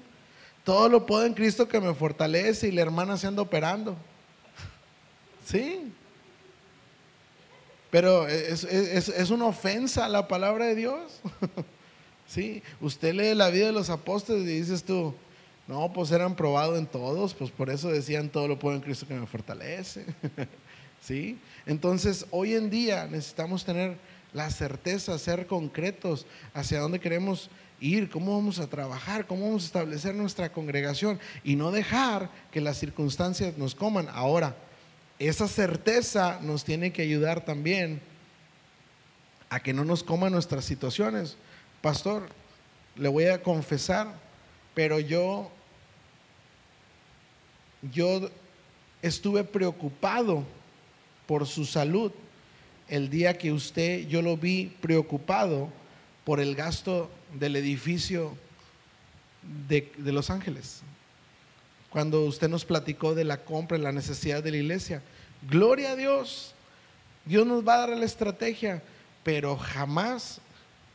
todo 0.62 0.88
lo 0.88 1.06
puedo 1.06 1.24
en 1.24 1.34
Cristo 1.34 1.66
que 1.66 1.80
me 1.80 1.94
fortalece 1.94 2.68
y 2.68 2.72
la 2.72 2.82
hermana 2.82 3.16
se 3.16 3.26
anda 3.26 3.42
operando. 3.42 3.96
Sí. 5.48 5.90
Pero 7.90 8.28
es, 8.28 8.64
es, 8.64 9.30
una 9.30 9.46
ofensa 9.46 10.04
a 10.04 10.08
la 10.08 10.28
palabra 10.28 10.66
de 10.66 10.74
Dios. 10.74 11.20
sí, 12.26 12.62
usted 12.80 13.14
lee 13.14 13.34
la 13.34 13.48
vida 13.48 13.66
de 13.66 13.72
los 13.72 13.88
apóstoles 13.88 14.42
y 14.42 14.58
dices 14.60 14.84
tú, 14.84 15.14
no, 15.66 15.92
pues 15.92 16.10
eran 16.10 16.34
probados 16.36 16.78
en 16.78 16.86
todos, 16.86 17.34
pues 17.34 17.50
por 17.50 17.70
eso 17.70 17.88
decían 17.88 18.28
todo 18.28 18.46
lo 18.46 18.58
puedo 18.58 18.76
en 18.76 18.82
Cristo 18.82 19.06
que 19.06 19.14
me 19.14 19.26
fortalece. 19.26 20.04
¿Sí? 21.00 21.38
Entonces, 21.64 22.26
hoy 22.30 22.54
en 22.54 22.70
día 22.70 23.06
necesitamos 23.06 23.64
tener 23.64 23.96
la 24.32 24.50
certeza, 24.50 25.18
ser 25.18 25.46
concretos 25.46 26.26
hacia 26.52 26.80
dónde 26.80 27.00
queremos 27.00 27.48
ir, 27.80 28.10
cómo 28.10 28.34
vamos 28.36 28.58
a 28.58 28.66
trabajar, 28.66 29.26
cómo 29.26 29.46
vamos 29.46 29.62
a 29.62 29.66
establecer 29.66 30.14
nuestra 30.14 30.52
congregación 30.52 31.18
y 31.44 31.56
no 31.56 31.70
dejar 31.70 32.30
que 32.50 32.60
las 32.60 32.78
circunstancias 32.78 33.56
nos 33.56 33.74
coman. 33.74 34.08
Ahora, 34.10 34.56
esa 35.18 35.48
certeza 35.48 36.38
nos 36.42 36.64
tiene 36.64 36.92
que 36.92 37.02
ayudar 37.02 37.44
también 37.44 38.00
a 39.50 39.60
que 39.60 39.72
no 39.72 39.84
nos 39.84 40.02
coman 40.02 40.32
nuestras 40.32 40.64
situaciones. 40.64 41.36
Pastor, 41.80 42.28
le 42.96 43.08
voy 43.08 43.26
a 43.26 43.42
confesar, 43.42 44.14
pero 44.74 45.00
yo 45.00 45.50
yo 47.92 48.30
estuve 49.02 49.44
preocupado 49.44 50.44
por 51.26 51.46
su 51.46 51.64
salud 51.64 52.12
el 52.88 53.10
día 53.10 53.36
que 53.36 53.52
usted, 53.52 54.08
yo 54.08 54.22
lo 54.22 54.36
vi 54.36 54.72
preocupado 54.80 55.68
por 56.24 56.40
el 56.40 56.54
gasto 56.54 57.10
del 57.38 57.56
edificio 57.56 58.36
de, 59.68 59.90
Los 59.98 60.30
Ángeles. 60.30 60.82
Cuando 61.90 62.24
usted 62.24 62.48
nos 62.48 62.64
platicó 62.64 63.14
de 63.14 63.24
la 63.24 63.44
compra 63.44 63.78
y 63.78 63.80
la 63.80 63.92
necesidad 63.92 64.42
de 64.42 64.50
la 64.50 64.56
iglesia. 64.58 65.02
Gloria 65.48 65.92
a 65.92 65.96
Dios. 65.96 66.54
Dios 67.24 67.46
nos 67.46 67.66
va 67.66 67.74
a 67.74 67.86
dar 67.86 67.96
la 67.96 68.04
estrategia, 68.04 68.82
pero 69.22 69.56
jamás 69.56 70.40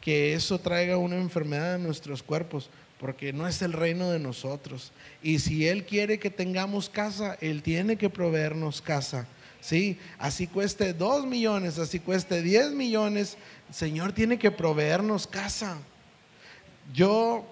que 0.02 0.34
eso 0.34 0.60
traiga 0.60 0.98
una 0.98 1.18
enfermedad 1.18 1.76
en 1.76 1.84
nuestros 1.84 2.22
cuerpos, 2.22 2.70
porque 3.00 3.32
no 3.32 3.48
es 3.48 3.62
el 3.62 3.74
reino 3.74 4.12
de 4.12 4.20
nosotros. 4.20 4.92
Y 5.22 5.40
si 5.40 5.68
Él 5.68 5.86
quiere 5.86 6.20
que 6.20 6.30
tengamos 6.30 6.90
casa, 6.90 7.38
Él 7.40 7.62
tiene 7.64 7.98
que 7.98 8.10
proveernos 8.10 8.82
casa. 8.82 9.28
¿sí? 9.64 9.98
Así 10.20 10.48
cueste 10.48 10.94
dos 10.94 11.26
millones, 11.26 11.80
así 11.80 12.00
cueste 12.00 12.42
diez 12.42 12.72
millones, 12.72 13.38
el 13.70 13.76
Señor 13.76 14.12
tiene 14.12 14.38
que 14.38 14.52
proveernos 14.52 15.26
casa. 15.26 15.78
Yo, 16.94 17.46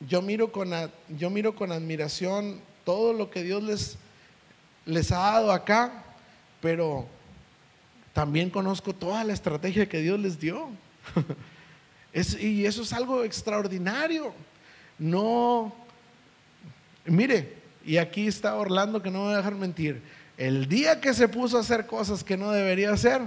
yo, 0.00 0.22
miro, 0.22 0.52
con, 0.52 0.70
yo 1.08 1.30
miro 1.30 1.54
con 1.54 1.72
admiración 1.72 2.60
todo 2.84 3.12
lo 3.12 3.30
que 3.30 3.42
Dios 3.42 3.62
les, 3.62 3.98
les 4.86 5.12
ha 5.12 5.18
dado 5.18 5.52
acá, 5.52 6.04
pero 6.60 7.06
también 8.12 8.50
conozco 8.50 8.94
toda 8.94 9.24
la 9.24 9.32
estrategia 9.32 9.88
que 9.88 10.00
Dios 10.00 10.18
les 10.18 10.38
dio. 10.38 10.68
y 12.40 12.64
eso 12.64 12.82
es 12.82 12.92
algo 12.92 13.24
extraordinario. 13.24 14.32
No, 14.98 15.72
mire, 17.04 17.54
y 17.84 17.96
aquí 17.96 18.26
está 18.26 18.56
Orlando 18.56 19.02
que 19.02 19.10
no 19.10 19.20
me 19.20 19.26
va 19.26 19.34
a 19.34 19.36
dejar 19.38 19.54
mentir. 19.54 20.02
El 20.36 20.68
día 20.68 21.00
que 21.00 21.14
se 21.14 21.28
puso 21.28 21.56
a 21.56 21.60
hacer 21.60 21.86
cosas 21.86 22.22
que 22.22 22.36
no 22.36 22.50
debería 22.50 22.92
hacer, 22.92 23.22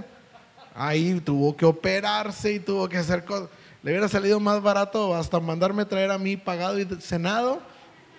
ahí 0.74 1.20
tuvo 1.20 1.56
que 1.56 1.64
operarse 1.64 2.52
y 2.54 2.60
tuvo 2.60 2.88
que 2.88 2.98
hacer 2.98 3.24
cosas. 3.24 3.48
Le 3.82 3.90
hubiera 3.90 4.08
salido 4.08 4.38
más 4.38 4.62
barato 4.62 5.14
hasta 5.14 5.40
mandarme 5.40 5.84
traer 5.84 6.10
a 6.10 6.18
mí 6.18 6.36
pagado 6.36 6.78
y 6.78 6.86
cenado 7.00 7.60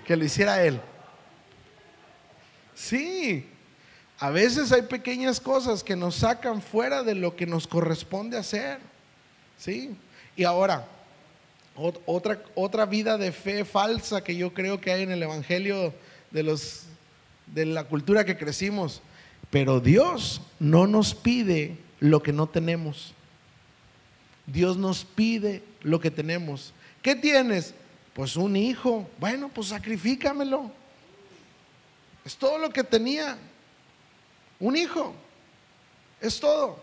que 0.05 0.17
lo 0.17 0.25
hiciera 0.25 0.63
él. 0.63 0.81
Sí, 2.75 3.47
a 4.19 4.29
veces 4.29 4.71
hay 4.71 4.81
pequeñas 4.83 5.39
cosas 5.39 5.83
que 5.83 5.95
nos 5.95 6.15
sacan 6.15 6.61
fuera 6.61 7.03
de 7.03 7.15
lo 7.15 7.35
que 7.35 7.45
nos 7.45 7.67
corresponde 7.67 8.37
hacer. 8.37 8.79
Sí, 9.57 9.95
y 10.35 10.43
ahora, 10.43 10.85
otra, 12.05 12.41
otra 12.55 12.85
vida 12.85 13.17
de 13.17 13.31
fe 13.31 13.63
falsa 13.63 14.23
que 14.23 14.35
yo 14.35 14.53
creo 14.53 14.81
que 14.81 14.91
hay 14.91 15.03
en 15.03 15.11
el 15.11 15.23
Evangelio 15.23 15.93
de 16.31 16.43
los 16.43 16.87
de 17.47 17.65
la 17.65 17.83
cultura 17.85 18.25
que 18.25 18.37
crecimos. 18.37 19.01
Pero 19.49 19.79
Dios 19.79 20.41
no 20.59 20.87
nos 20.87 21.13
pide 21.13 21.77
lo 21.99 22.23
que 22.23 22.33
no 22.33 22.47
tenemos. 22.47 23.13
Dios 24.45 24.77
nos 24.77 25.05
pide 25.05 25.63
lo 25.81 25.99
que 25.99 26.11
tenemos. 26.11 26.73
¿Qué 27.01 27.15
tienes? 27.15 27.73
Pues 28.13 28.35
un 28.35 28.55
hijo. 28.55 29.07
Bueno, 29.19 29.49
pues 29.53 29.67
sacrifícamelo. 29.67 30.71
Es 32.25 32.35
todo 32.35 32.57
lo 32.57 32.69
que 32.69 32.83
tenía. 32.83 33.37
Un 34.59 34.77
hijo. 34.77 35.13
Es 36.21 36.39
todo. 36.39 36.79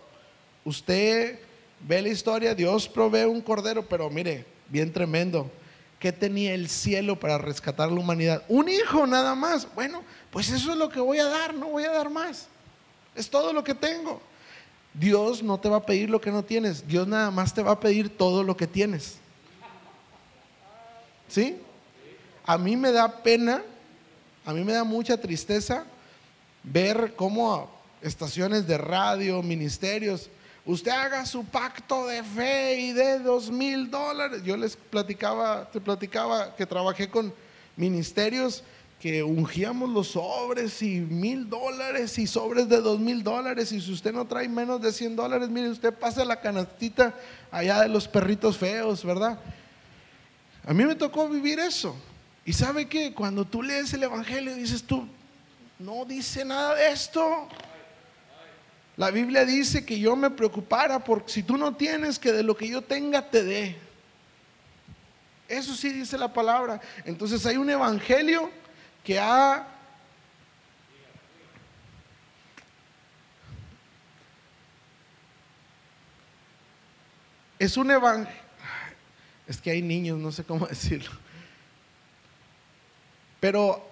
Usted 0.65 1.39
ve 1.81 2.03
la 2.03 2.09
historia, 2.09 2.55
Dios 2.55 2.89
provee 2.89 3.25
un 3.25 3.41
cordero, 3.41 3.87
pero 3.87 4.11
mire, 4.11 4.45
bien 4.69 4.93
tremendo. 4.93 5.51
¿Qué 5.99 6.13
tenía 6.13 6.55
el 6.55 6.69
cielo 6.69 7.19
para 7.19 7.39
rescatar 7.39 7.91
la 7.91 8.01
humanidad? 8.01 8.43
Un 8.49 8.69
hijo 8.69 9.07
nada 9.07 9.35
más. 9.35 9.73
Bueno, 9.75 10.03
pues 10.31 10.51
eso 10.51 10.73
es 10.73 10.79
lo 10.79 10.89
que 10.89 11.01
voy 11.01 11.19
a 11.19 11.27
dar, 11.27 11.55
no 11.55 11.69
voy 11.69 11.85
a 11.85 11.91
dar 11.91 12.09
más. 12.09 12.49
Es 13.15 13.29
todo 13.29 13.53
lo 13.53 13.63
que 13.63 13.75
tengo. 13.75 14.21
Dios 14.95 15.43
no 15.43 15.59
te 15.59 15.69
va 15.69 15.79
a 15.79 15.87
pedir 15.87 16.11
lo 16.11 16.21
que 16.21 16.31
no 16.31 16.45
tienes, 16.45 16.87
Dios 16.87 17.07
nada 17.07 17.31
más 17.31 17.55
te 17.55 17.63
va 17.63 17.73
a 17.73 17.81
pedir 17.81 18.17
todo 18.17 18.43
lo 18.43 18.57
que 18.57 18.67
tienes. 18.67 19.19
¿Sí? 21.29 21.57
A 22.45 22.59
mí 22.59 22.77
me 22.77 22.91
da 22.91 23.23
pena, 23.23 23.63
a 24.45 24.53
mí 24.53 24.65
me 24.65 24.73
da 24.73 24.83
mucha 24.83 25.21
tristeza 25.21 25.85
ver 26.65 27.15
cómo 27.15 27.71
estaciones 28.03 28.67
de 28.67 28.79
radio, 28.79 29.43
ministerios, 29.43 30.29
usted 30.67 30.91
haga 30.91 31.25
su 31.27 31.45
pacto 31.45 32.07
de 32.07 32.23
fe 32.23 32.81
y 32.81 32.93
de 32.93 33.21
dos 33.21 33.51
mil 33.51 33.91
dólares. 33.91 34.43
Yo 34.43 34.57
les 34.57 34.77
platicaba, 34.77 35.71
te 35.71 35.81
platicaba 35.81 36.55
que 36.57 36.67
trabajé 36.67 37.09
con 37.09 37.33
ministerios 37.77 38.65
que 39.01 39.23
ungíamos 39.23 39.89
los 39.89 40.09
sobres 40.09 40.83
y 40.83 41.01
mil 41.01 41.49
dólares 41.49 42.19
y 42.19 42.27
sobres 42.27 42.69
de 42.69 42.83
dos 42.83 43.01
mil 43.01 43.23
dólares. 43.23 43.73
Y 43.73 43.81
si 43.81 43.93
usted 43.93 44.13
no 44.13 44.27
trae 44.27 44.47
menos 44.47 44.83
de 44.83 44.93
cien 44.93 45.17
dólares, 45.17 45.49
mire, 45.49 45.71
usted 45.71 45.95
pasa 45.95 46.23
la 46.23 46.39
canastita 46.39 47.15
allá 47.51 47.81
de 47.81 47.89
los 47.89 48.07
perritos 48.07 48.59
feos, 48.59 49.03
¿verdad? 49.03 49.41
A 50.67 50.75
mí 50.75 50.85
me 50.85 50.95
tocó 50.95 51.29
vivir 51.31 51.59
eso. 51.59 51.97
Y 52.45 52.53
sabe 52.53 52.89
que 52.89 53.15
cuando 53.15 53.47
tú 53.47 53.63
lees 53.63 53.93
el 53.95 54.03
Evangelio 54.03 54.55
dices 54.55 54.83
tú, 54.83 55.09
no 55.79 56.05
dice 56.05 56.45
nada 56.45 56.75
de 56.75 56.93
esto. 56.93 57.49
La 58.99 59.11
Biblia 59.11 59.47
dice 59.47 59.87
que 59.87 59.99
yo 59.99 60.15
me 60.15 60.29
preocupara 60.29 61.03
por 61.03 61.25
si 61.27 61.43
tú 61.43 61.57
no 61.57 61.75
tienes, 61.75 62.19
que 62.19 62.33
de 62.33 62.43
lo 62.43 62.55
que 62.55 62.69
yo 62.69 62.83
tenga 62.83 63.31
te 63.31 63.45
dé. 63.45 63.77
Eso 65.49 65.75
sí 65.75 65.89
dice 65.89 66.19
la 66.19 66.31
palabra. 66.31 66.83
Entonces 67.07 67.47
hay 67.47 67.57
un 67.57 67.71
evangelio 67.71 68.51
que 69.05 69.19
ha 69.19 69.67
es 77.59 77.77
un 77.77 77.91
evangelio. 77.91 78.41
Es 79.47 79.61
que 79.61 79.71
hay 79.71 79.83
niños, 79.83 80.19
no 80.19 80.33
sé 80.33 80.45
cómo 80.45 80.67
decirlo. 80.69 81.11
Pero 83.39 83.87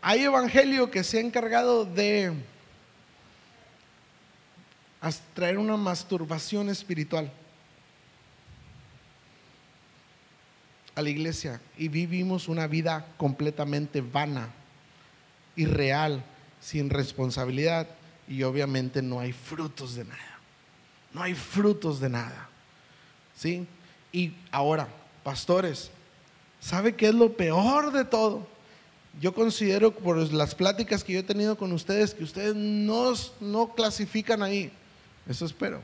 hay 0.00 0.22
evangelio 0.22 0.90
que 0.90 1.04
se 1.04 1.18
ha 1.18 1.20
encargado 1.20 1.84
de 1.84 2.32
traer 5.34 5.58
una 5.58 5.76
masturbación 5.76 6.68
espiritual 6.68 7.30
a 10.96 11.02
la 11.02 11.10
iglesia 11.10 11.60
y 11.78 11.88
vivimos 11.88 12.48
una 12.48 12.66
vida 12.66 13.06
completamente 13.18 14.00
vana, 14.00 14.48
irreal, 15.54 16.24
sin 16.60 16.90
responsabilidad 16.90 17.86
y 18.26 18.42
obviamente 18.42 19.02
no 19.02 19.20
hay 19.20 19.32
frutos 19.32 19.94
de 19.94 20.04
nada. 20.04 20.40
No 21.12 21.22
hay 21.22 21.34
frutos 21.34 22.00
de 22.00 22.08
nada. 22.08 22.48
¿Sí? 23.36 23.66
Y 24.10 24.32
ahora, 24.50 24.88
pastores, 25.22 25.90
¿sabe 26.60 26.94
qué 26.94 27.08
es 27.08 27.14
lo 27.14 27.36
peor 27.36 27.92
de 27.92 28.04
todo? 28.04 28.56
yo 29.20 29.32
considero 29.32 29.92
por 29.92 30.18
las 30.32 30.54
pláticas 30.54 31.02
que 31.02 31.14
yo 31.14 31.20
he 31.20 31.22
tenido 31.22 31.56
con 31.56 31.72
ustedes 31.72 32.12
que 32.12 32.22
ustedes 32.22 32.54
no, 32.54 33.14
no 33.40 33.74
clasifican 33.74 34.42
ahí. 34.42 34.70
Eso 35.26 35.46
espero. 35.46 35.80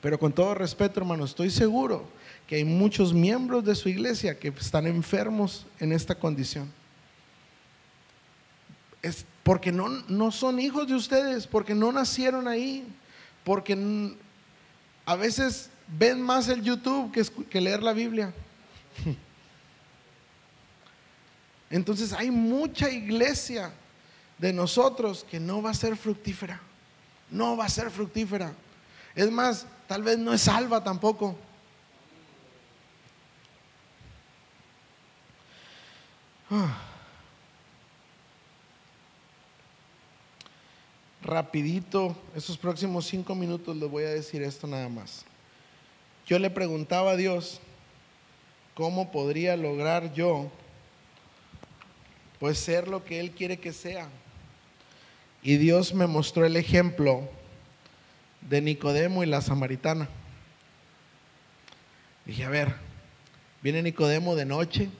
Pero 0.00 0.18
con 0.18 0.32
todo 0.32 0.54
respeto, 0.54 1.00
hermano, 1.00 1.24
estoy 1.24 1.50
seguro 1.50 2.08
que 2.46 2.56
hay 2.56 2.64
muchos 2.64 3.12
miembros 3.12 3.64
de 3.64 3.74
su 3.74 3.88
iglesia 3.88 4.38
que 4.38 4.48
están 4.48 4.86
enfermos 4.86 5.66
en 5.78 5.92
esta 5.92 6.14
condición. 6.14 6.70
Es 9.00 9.24
porque 9.42 9.72
no, 9.72 9.88
no 10.08 10.30
son 10.30 10.60
hijos 10.60 10.86
de 10.86 10.94
ustedes, 10.94 11.46
porque 11.46 11.74
no 11.74 11.90
nacieron 11.90 12.46
ahí, 12.46 12.86
porque 13.44 14.14
a 15.04 15.16
veces 15.16 15.70
ven 15.98 16.20
más 16.20 16.48
el 16.48 16.62
YouTube 16.62 17.10
que, 17.12 17.24
que 17.46 17.60
leer 17.60 17.82
la 17.82 17.92
Biblia. 17.92 18.32
Entonces 21.70 22.12
hay 22.12 22.30
mucha 22.30 22.90
iglesia 22.90 23.72
de 24.38 24.52
nosotros 24.52 25.24
que 25.28 25.40
no 25.40 25.62
va 25.62 25.70
a 25.70 25.74
ser 25.74 25.96
fructífera. 25.96 26.60
No 27.30 27.56
va 27.56 27.64
a 27.64 27.70
ser 27.70 27.90
fructífera. 27.90 28.52
Es 29.14 29.30
más, 29.30 29.66
tal 29.88 30.02
vez 30.02 30.18
no 30.18 30.34
es 30.34 30.42
salva 30.42 30.84
tampoco. 30.84 31.36
Rapidito, 41.22 42.14
esos 42.34 42.58
próximos 42.58 43.06
cinco 43.06 43.34
minutos 43.34 43.74
les 43.76 43.90
voy 43.90 44.04
a 44.04 44.10
decir 44.10 44.42
esto 44.42 44.66
nada 44.66 44.90
más. 44.90 45.24
Yo 46.26 46.38
le 46.38 46.50
preguntaba 46.50 47.12
a 47.12 47.16
Dios 47.16 47.60
cómo 48.74 49.10
podría 49.10 49.56
lograr 49.56 50.12
yo 50.12 50.50
pues 52.38 52.58
ser 52.58 52.88
lo 52.88 53.02
que 53.04 53.20
Él 53.20 53.30
quiere 53.30 53.58
que 53.58 53.72
sea. 53.72 54.10
Y 55.42 55.56
Dios 55.56 55.94
me 55.94 56.06
mostró 56.06 56.44
el 56.44 56.56
ejemplo 56.56 57.26
de 58.42 58.60
Nicodemo 58.60 59.22
y 59.22 59.26
la 59.26 59.40
samaritana. 59.40 60.10
Dije, 62.26 62.44
a 62.44 62.50
ver, 62.50 62.74
viene 63.62 63.82
Nicodemo 63.82 64.36
de 64.36 64.44
noche 64.44 64.90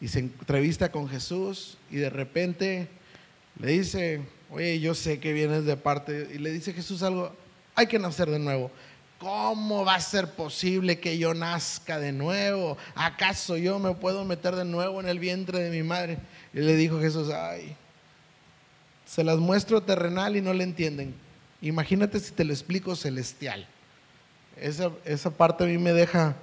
y 0.00 0.08
se 0.08 0.20
entrevista 0.20 0.90
con 0.90 1.08
Jesús 1.08 1.78
y 1.90 1.96
de 1.96 2.10
repente 2.10 2.88
le 3.58 3.72
dice, 3.72 4.20
oye, 4.50 4.80
yo 4.80 4.94
sé 4.94 5.18
que 5.18 5.32
vienes 5.32 5.64
de 5.64 5.76
parte, 5.76 6.28
y 6.34 6.38
le 6.38 6.50
dice 6.50 6.72
Jesús 6.72 7.02
algo, 7.02 7.32
hay 7.74 7.86
que 7.86 7.98
nacer 7.98 8.30
de 8.30 8.38
nuevo. 8.38 8.70
¿Cómo 9.18 9.84
va 9.84 9.94
a 9.94 10.00
ser 10.00 10.32
posible 10.32 11.00
que 11.00 11.16
yo 11.16 11.32
nazca 11.32 11.98
de 11.98 12.12
nuevo? 12.12 12.76
¿Acaso 12.94 13.56
yo 13.56 13.78
me 13.78 13.94
puedo 13.94 14.24
meter 14.26 14.54
de 14.54 14.66
nuevo 14.66 15.00
en 15.00 15.08
el 15.08 15.18
vientre 15.18 15.58
de 15.60 15.70
mi 15.70 15.82
madre? 15.82 16.18
Y 16.52 16.60
le 16.60 16.76
dijo 16.76 17.00
Jesús, 17.00 17.30
ay, 17.30 17.74
se 19.06 19.24
las 19.24 19.38
muestro 19.38 19.82
terrenal 19.82 20.36
y 20.36 20.42
no 20.42 20.52
le 20.52 20.64
entienden. 20.64 21.14
Imagínate 21.62 22.20
si 22.20 22.32
te 22.32 22.44
lo 22.44 22.52
explico 22.52 22.94
celestial. 22.94 23.66
Esa, 24.58 24.90
esa 25.06 25.30
parte 25.30 25.64
a 25.64 25.66
mí 25.66 25.78
me 25.78 25.94
deja 25.94 26.36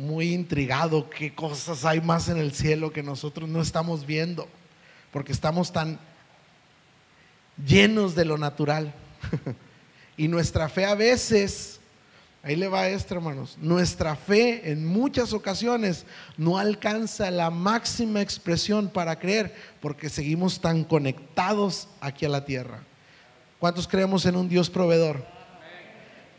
muy 0.00 0.32
intrigado 0.32 1.10
qué 1.10 1.34
cosas 1.34 1.84
hay 1.84 2.00
más 2.00 2.28
en 2.28 2.38
el 2.38 2.52
cielo 2.52 2.92
que 2.92 3.02
nosotros 3.02 3.48
no 3.48 3.60
estamos 3.60 4.06
viendo, 4.06 4.48
porque 5.12 5.32
estamos 5.32 5.72
tan 5.72 5.98
llenos 7.64 8.14
de 8.14 8.24
lo 8.24 8.38
natural. 8.38 8.94
y 10.16 10.28
nuestra 10.28 10.68
fe 10.68 10.86
a 10.86 10.94
veces, 10.94 11.80
ahí 12.42 12.56
le 12.56 12.68
va 12.68 12.88
esto 12.88 13.14
hermanos, 13.14 13.58
nuestra 13.60 14.16
fe 14.16 14.70
en 14.70 14.86
muchas 14.86 15.34
ocasiones 15.34 16.06
no 16.38 16.56
alcanza 16.56 17.30
la 17.30 17.50
máxima 17.50 18.22
expresión 18.22 18.88
para 18.88 19.18
creer, 19.18 19.54
porque 19.80 20.08
seguimos 20.08 20.60
tan 20.60 20.82
conectados 20.84 21.88
aquí 22.00 22.24
a 22.24 22.30
la 22.30 22.44
tierra. 22.46 22.82
¿Cuántos 23.58 23.86
creemos 23.86 24.24
en 24.24 24.36
un 24.36 24.48
Dios 24.48 24.70
proveedor? 24.70 25.39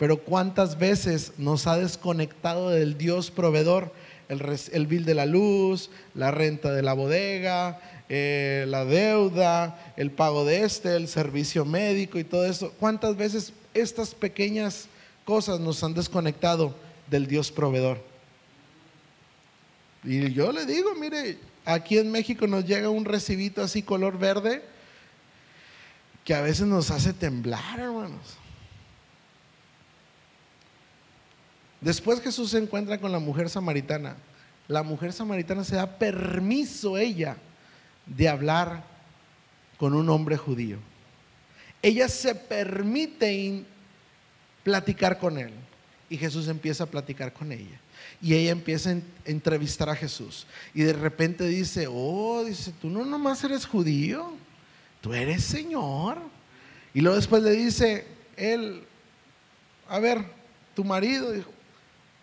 Pero 0.01 0.17
cuántas 0.17 0.79
veces 0.79 1.33
nos 1.37 1.67
ha 1.67 1.77
desconectado 1.77 2.71
del 2.71 2.97
Dios 2.97 3.29
proveedor 3.29 3.93
el, 4.29 4.41
el 4.71 4.87
bill 4.87 5.05
de 5.05 5.13
la 5.13 5.27
luz, 5.27 5.91
la 6.15 6.31
renta 6.31 6.73
de 6.73 6.81
la 6.81 6.93
bodega, 6.93 7.79
eh, 8.09 8.65
la 8.67 8.83
deuda, 8.83 9.93
el 9.97 10.09
pago 10.09 10.43
de 10.43 10.63
este, 10.63 10.95
el 10.95 11.07
servicio 11.07 11.65
médico 11.65 12.17
y 12.17 12.23
todo 12.23 12.47
eso. 12.47 12.73
¿Cuántas 12.79 13.15
veces 13.15 13.53
estas 13.75 14.15
pequeñas 14.15 14.87
cosas 15.23 15.59
nos 15.59 15.83
han 15.83 15.93
desconectado 15.93 16.75
del 17.07 17.27
Dios 17.27 17.51
proveedor? 17.51 18.03
Y 20.03 20.33
yo 20.33 20.51
le 20.51 20.65
digo, 20.65 20.95
mire, 20.95 21.37
aquí 21.63 21.99
en 21.99 22.09
México 22.09 22.47
nos 22.47 22.65
llega 22.65 22.89
un 22.89 23.05
recibito 23.05 23.61
así 23.61 23.83
color 23.83 24.17
verde 24.17 24.63
que 26.25 26.33
a 26.33 26.41
veces 26.41 26.65
nos 26.65 26.89
hace 26.89 27.13
temblar, 27.13 27.79
hermanos. 27.79 28.40
Después 31.81 32.21
Jesús 32.21 32.51
se 32.51 32.59
encuentra 32.59 32.99
con 32.99 33.11
la 33.11 33.19
mujer 33.19 33.49
samaritana. 33.49 34.15
La 34.67 34.83
mujer 34.83 35.11
samaritana 35.11 35.63
se 35.63 35.75
da 35.75 35.97
permiso 35.97 36.97
ella 36.97 37.35
de 38.05 38.29
hablar 38.29 38.83
con 39.77 39.95
un 39.95 40.07
hombre 40.09 40.37
judío. 40.37 40.77
Ella 41.81 42.07
se 42.07 42.35
permite 42.35 43.65
platicar 44.63 45.17
con 45.17 45.39
él. 45.39 45.51
Y 46.07 46.17
Jesús 46.17 46.47
empieza 46.47 46.83
a 46.83 46.87
platicar 46.87 47.33
con 47.33 47.51
ella. 47.51 47.79
Y 48.21 48.35
ella 48.35 48.51
empieza 48.51 48.91
a 48.91 48.97
entrevistar 49.25 49.89
a 49.89 49.95
Jesús. 49.95 50.45
Y 50.73 50.83
de 50.83 50.93
repente 50.93 51.45
dice, 51.45 51.87
oh, 51.89 52.43
dice, 52.43 52.73
tú 52.79 52.89
no 52.89 53.03
nomás 53.05 53.43
eres 53.43 53.65
judío, 53.65 54.33
tú 55.01 55.13
eres 55.13 55.43
Señor. 55.43 56.19
Y 56.93 57.01
luego 57.01 57.15
después 57.15 57.41
le 57.41 57.51
dice, 57.51 58.05
él, 58.37 58.83
a 59.87 59.99
ver, 59.99 60.23
tu 60.75 60.83
marido, 60.83 61.31
dijo, 61.31 61.51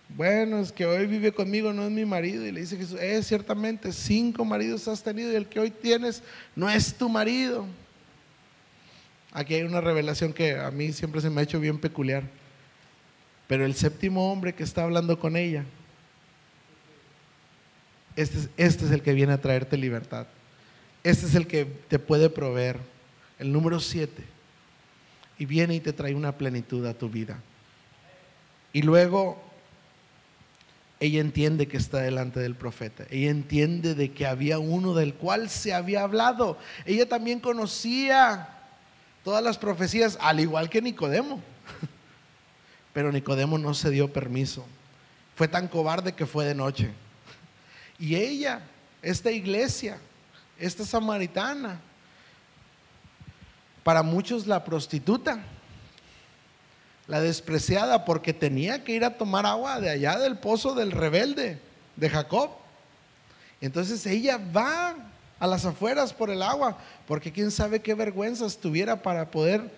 bueno, 0.08 0.58
es 0.58 0.72
que 0.72 0.86
hoy 0.86 1.06
vive 1.06 1.32
conmigo, 1.32 1.72
no 1.72 1.84
es 1.84 1.90
mi 1.90 2.04
marido. 2.04 2.46
Y 2.46 2.52
le 2.52 2.60
dice 2.60 2.76
Jesús, 2.76 2.98
es 2.98 3.02
eh, 3.02 3.22
ciertamente, 3.22 3.92
cinco 3.92 4.44
maridos 4.44 4.88
has 4.88 5.02
tenido 5.02 5.32
y 5.32 5.36
el 5.36 5.46
que 5.46 5.60
hoy 5.60 5.70
tienes 5.70 6.22
no 6.56 6.68
es 6.68 6.94
tu 6.94 7.08
marido. 7.08 7.66
Aquí 9.32 9.54
hay 9.54 9.62
una 9.62 9.80
revelación 9.80 10.32
que 10.32 10.58
a 10.58 10.70
mí 10.70 10.92
siempre 10.92 11.20
se 11.20 11.28
me 11.28 11.40
ha 11.40 11.44
hecho 11.44 11.60
bien 11.60 11.78
peculiar. 11.78 12.24
Pero 13.46 13.64
el 13.64 13.74
séptimo 13.74 14.32
hombre 14.32 14.54
que 14.54 14.62
está 14.62 14.84
hablando 14.84 15.18
con 15.18 15.36
ella, 15.36 15.64
este 18.16 18.38
es, 18.38 18.50
este 18.56 18.86
es 18.86 18.90
el 18.90 19.02
que 19.02 19.12
viene 19.12 19.34
a 19.34 19.40
traerte 19.40 19.76
libertad. 19.76 20.26
Este 21.04 21.26
es 21.26 21.34
el 21.34 21.46
que 21.46 21.64
te 21.64 21.98
puede 21.98 22.30
proveer. 22.30 22.78
El 23.38 23.52
número 23.52 23.78
siete. 23.78 24.24
Y 25.38 25.44
viene 25.44 25.76
y 25.76 25.80
te 25.80 25.92
trae 25.92 26.14
una 26.14 26.36
plenitud 26.36 26.84
a 26.86 26.94
tu 26.94 27.08
vida. 27.08 27.38
Y 28.72 28.82
luego 28.82 29.47
ella 31.00 31.20
entiende 31.20 31.68
que 31.68 31.76
está 31.76 31.98
delante 31.98 32.40
del 32.40 32.56
profeta. 32.56 33.04
Ella 33.10 33.30
entiende 33.30 33.94
de 33.94 34.12
que 34.12 34.26
había 34.26 34.58
uno 34.58 34.94
del 34.94 35.14
cual 35.14 35.48
se 35.48 35.72
había 35.72 36.02
hablado. 36.02 36.58
Ella 36.84 37.08
también 37.08 37.38
conocía 37.38 38.48
todas 39.22 39.42
las 39.42 39.58
profecías, 39.58 40.18
al 40.20 40.40
igual 40.40 40.68
que 40.68 40.82
Nicodemo. 40.82 41.40
Pero 42.92 43.12
Nicodemo 43.12 43.58
no 43.58 43.74
se 43.74 43.90
dio 43.90 44.12
permiso. 44.12 44.66
Fue 45.36 45.46
tan 45.46 45.68
cobarde 45.68 46.14
que 46.14 46.26
fue 46.26 46.44
de 46.44 46.54
noche. 46.54 46.90
Y 47.98 48.16
ella, 48.16 48.62
esta 49.00 49.30
iglesia, 49.30 49.98
esta 50.58 50.84
samaritana, 50.84 51.80
para 53.84 54.02
muchos 54.02 54.48
la 54.48 54.64
prostituta, 54.64 55.44
la 57.08 57.22
despreciada, 57.22 58.04
porque 58.04 58.34
tenía 58.34 58.84
que 58.84 58.92
ir 58.92 59.04
a 59.04 59.16
tomar 59.16 59.46
agua 59.46 59.80
de 59.80 59.88
allá 59.88 60.18
del 60.18 60.38
pozo 60.38 60.74
del 60.74 60.92
rebelde, 60.92 61.58
de 61.96 62.10
Jacob. 62.10 62.50
Entonces 63.62 64.04
ella 64.06 64.38
va 64.54 64.94
a 65.40 65.46
las 65.46 65.64
afueras 65.64 66.12
por 66.12 66.30
el 66.30 66.42
agua, 66.42 66.76
porque 67.06 67.32
quién 67.32 67.50
sabe 67.50 67.80
qué 67.80 67.94
vergüenzas 67.94 68.58
tuviera 68.58 69.02
para 69.02 69.30
poder 69.30 69.72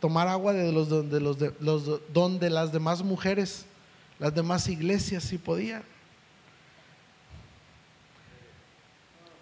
tomar 0.00 0.26
agua 0.26 0.54
de 0.54 0.72
los, 0.72 0.88
donde, 0.88 1.20
los, 1.20 1.36
los, 1.60 2.00
donde 2.12 2.48
las 2.48 2.72
demás 2.72 3.02
mujeres, 3.02 3.66
las 4.18 4.34
demás 4.34 4.66
iglesias 4.68 5.24
sí 5.24 5.36
podían. 5.36 5.82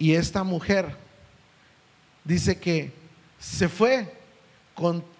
Y 0.00 0.14
esta 0.14 0.42
mujer 0.42 0.96
dice 2.24 2.58
que 2.58 2.92
se 3.38 3.68
fue 3.68 4.12
con 4.74 5.11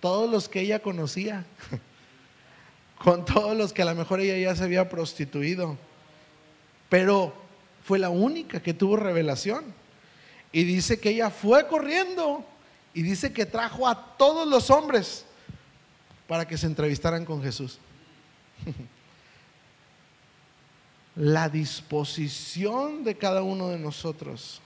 todos 0.00 0.30
los 0.30 0.48
que 0.48 0.60
ella 0.60 0.80
conocía, 0.80 1.44
con 2.98 3.24
todos 3.24 3.56
los 3.56 3.72
que 3.72 3.82
a 3.82 3.86
lo 3.86 3.94
mejor 3.94 4.20
ella 4.20 4.36
ya 4.36 4.56
se 4.56 4.64
había 4.64 4.88
prostituido, 4.88 5.76
pero 6.88 7.32
fue 7.84 7.98
la 7.98 8.10
única 8.10 8.62
que 8.62 8.74
tuvo 8.74 8.96
revelación. 8.96 9.64
Y 10.52 10.64
dice 10.64 10.98
que 10.98 11.10
ella 11.10 11.30
fue 11.30 11.68
corriendo 11.68 12.44
y 12.92 13.02
dice 13.02 13.32
que 13.32 13.46
trajo 13.46 13.86
a 13.86 14.16
todos 14.16 14.48
los 14.48 14.70
hombres 14.70 15.24
para 16.26 16.46
que 16.46 16.58
se 16.58 16.66
entrevistaran 16.66 17.24
con 17.24 17.42
Jesús. 17.42 17.78
La 21.16 21.48
disposición 21.48 23.04
de 23.04 23.16
cada 23.16 23.42
uno 23.42 23.68
de 23.68 23.78
nosotros 23.78 24.60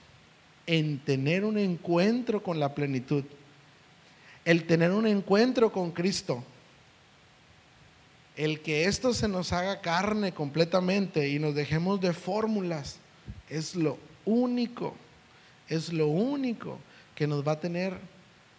en 0.67 0.99
tener 0.99 1.43
un 1.43 1.57
encuentro 1.57 2.41
con 2.41 2.59
la 2.59 2.73
plenitud 2.73 3.23
el 4.45 4.65
tener 4.67 4.91
un 4.91 5.07
encuentro 5.07 5.71
con 5.71 5.91
Cristo, 5.91 6.43
el 8.35 8.61
que 8.61 8.85
esto 8.85 9.13
se 9.13 9.27
nos 9.27 9.51
haga 9.53 9.81
carne 9.81 10.33
completamente 10.33 11.29
y 11.29 11.39
nos 11.39 11.55
dejemos 11.55 11.99
de 11.99 12.13
fórmulas, 12.13 12.97
es 13.49 13.75
lo 13.75 13.97
único, 14.25 14.93
es 15.67 15.91
lo 15.91 16.07
único 16.07 16.79
que 17.15 17.27
nos 17.27 17.47
va 17.47 17.53
a 17.53 17.59
tener, 17.59 17.97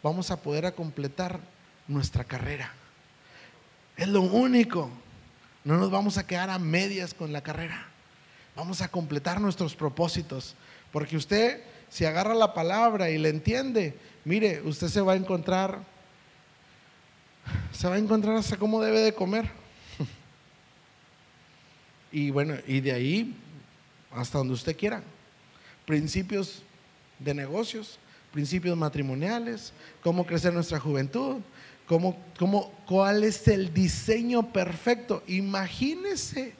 vamos 0.02 0.30
a 0.30 0.42
poder 0.42 0.66
a 0.66 0.72
completar 0.72 1.40
nuestra 1.88 2.24
carrera. 2.24 2.72
Es 3.96 4.08
lo 4.08 4.22
único. 4.22 4.90
No 5.64 5.76
nos 5.76 5.90
vamos 5.90 6.18
a 6.18 6.26
quedar 6.26 6.50
a 6.50 6.58
medias 6.58 7.14
con 7.14 7.32
la 7.32 7.42
carrera. 7.42 7.86
vamos 8.54 8.80
a 8.80 8.88
completar 8.88 9.40
nuestros 9.40 9.74
propósitos. 9.74 10.54
Porque 10.90 11.16
usted, 11.16 11.62
si 11.88 12.04
agarra 12.04 12.34
la 12.34 12.54
palabra 12.54 13.10
y 13.10 13.18
le 13.18 13.28
entiende, 13.28 13.94
mire, 14.24 14.60
usted 14.62 14.88
se 14.88 15.00
va 15.00 15.12
a 15.12 15.16
encontrar, 15.16 15.80
se 17.72 17.88
va 17.88 17.94
a 17.94 17.98
encontrar 17.98 18.36
hasta 18.36 18.56
cómo 18.56 18.82
debe 18.82 19.00
de 19.00 19.12
comer. 19.12 19.50
Y 22.12 22.30
bueno, 22.30 22.54
y 22.66 22.80
de 22.80 22.92
ahí 22.92 23.34
hasta 24.10 24.38
donde 24.38 24.54
usted 24.54 24.76
quiera. 24.76 25.02
Principios 25.84 26.62
de 27.18 27.34
negocios, 27.34 27.98
principios 28.32 28.76
matrimoniales, 28.76 29.72
cómo 30.02 30.24
crecer 30.24 30.52
nuestra 30.54 30.80
juventud, 30.80 31.36
cómo, 31.86 32.18
cómo, 32.38 32.72
cuál 32.86 33.24
es 33.24 33.46
el 33.48 33.72
diseño 33.72 34.52
perfecto. 34.52 35.22
Imagínese, 35.26 36.54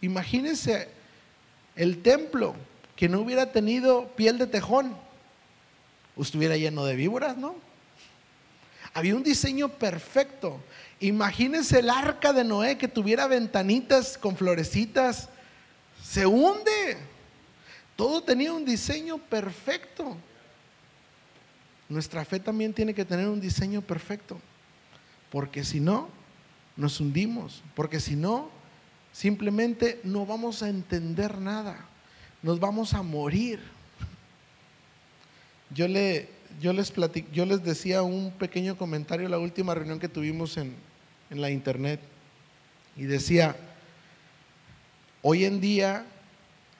imagínese 0.00 0.88
el 1.74 2.02
templo 2.02 2.54
que 2.96 3.08
no 3.08 3.20
hubiera 3.20 3.52
tenido 3.52 4.08
piel 4.16 4.38
de 4.38 4.46
tejón, 4.46 4.94
estuviera 6.16 6.56
lleno 6.56 6.84
de 6.84 6.96
víboras, 6.96 7.36
¿no? 7.36 7.54
Había 8.94 9.16
un 9.16 9.22
diseño 9.22 9.68
perfecto. 9.68 10.60
Imagínense 11.00 11.78
el 11.78 11.88
arca 11.88 12.32
de 12.32 12.44
Noé 12.44 12.76
que 12.76 12.88
tuviera 12.88 13.26
ventanitas 13.26 14.18
con 14.18 14.36
florecitas. 14.36 15.30
Se 16.02 16.26
hunde. 16.26 16.98
Todo 17.96 18.22
tenía 18.22 18.52
un 18.52 18.64
diseño 18.64 19.18
perfecto. 19.18 20.16
Nuestra 21.88 22.24
fe 22.24 22.38
también 22.38 22.74
tiene 22.74 22.94
que 22.94 23.04
tener 23.04 23.28
un 23.28 23.40
diseño 23.40 23.80
perfecto. 23.80 24.38
Porque 25.30 25.64
si 25.64 25.80
no, 25.80 26.08
nos 26.76 27.00
hundimos. 27.00 27.62
Porque 27.74 27.98
si 27.98 28.14
no, 28.14 28.50
simplemente 29.12 30.00
no 30.04 30.26
vamos 30.26 30.62
a 30.62 30.68
entender 30.68 31.38
nada. 31.38 31.86
Nos 32.42 32.58
vamos 32.58 32.92
a 32.92 33.02
morir. 33.02 33.60
Yo, 35.70 35.86
le, 35.86 36.28
yo, 36.60 36.72
les, 36.72 36.92
yo 37.32 37.46
les 37.46 37.62
decía 37.62 38.02
un 38.02 38.32
pequeño 38.32 38.76
comentario 38.76 39.28
la 39.28 39.38
última 39.38 39.74
reunión 39.74 40.00
que 40.00 40.08
tuvimos 40.08 40.56
en, 40.56 40.74
en 41.30 41.40
la 41.40 41.50
internet. 41.50 42.00
Y 42.96 43.04
decía, 43.04 43.56
hoy 45.22 45.44
en 45.44 45.60
día 45.60 46.04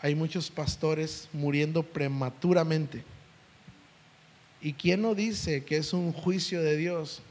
hay 0.01 0.17
muchos 0.17 0.51
pastores 0.51 1.29
muriendo 1.33 1.85
prematuramente. 1.85 3.05
¿Y 4.61 4.73
quién 4.73 5.03
no 5.03 5.15
dice 5.15 5.65
que 5.65 5.77
es 5.77 5.93
un 5.93 6.13
juicio 6.13 6.61
de 6.61 6.77
Dios 6.77 7.23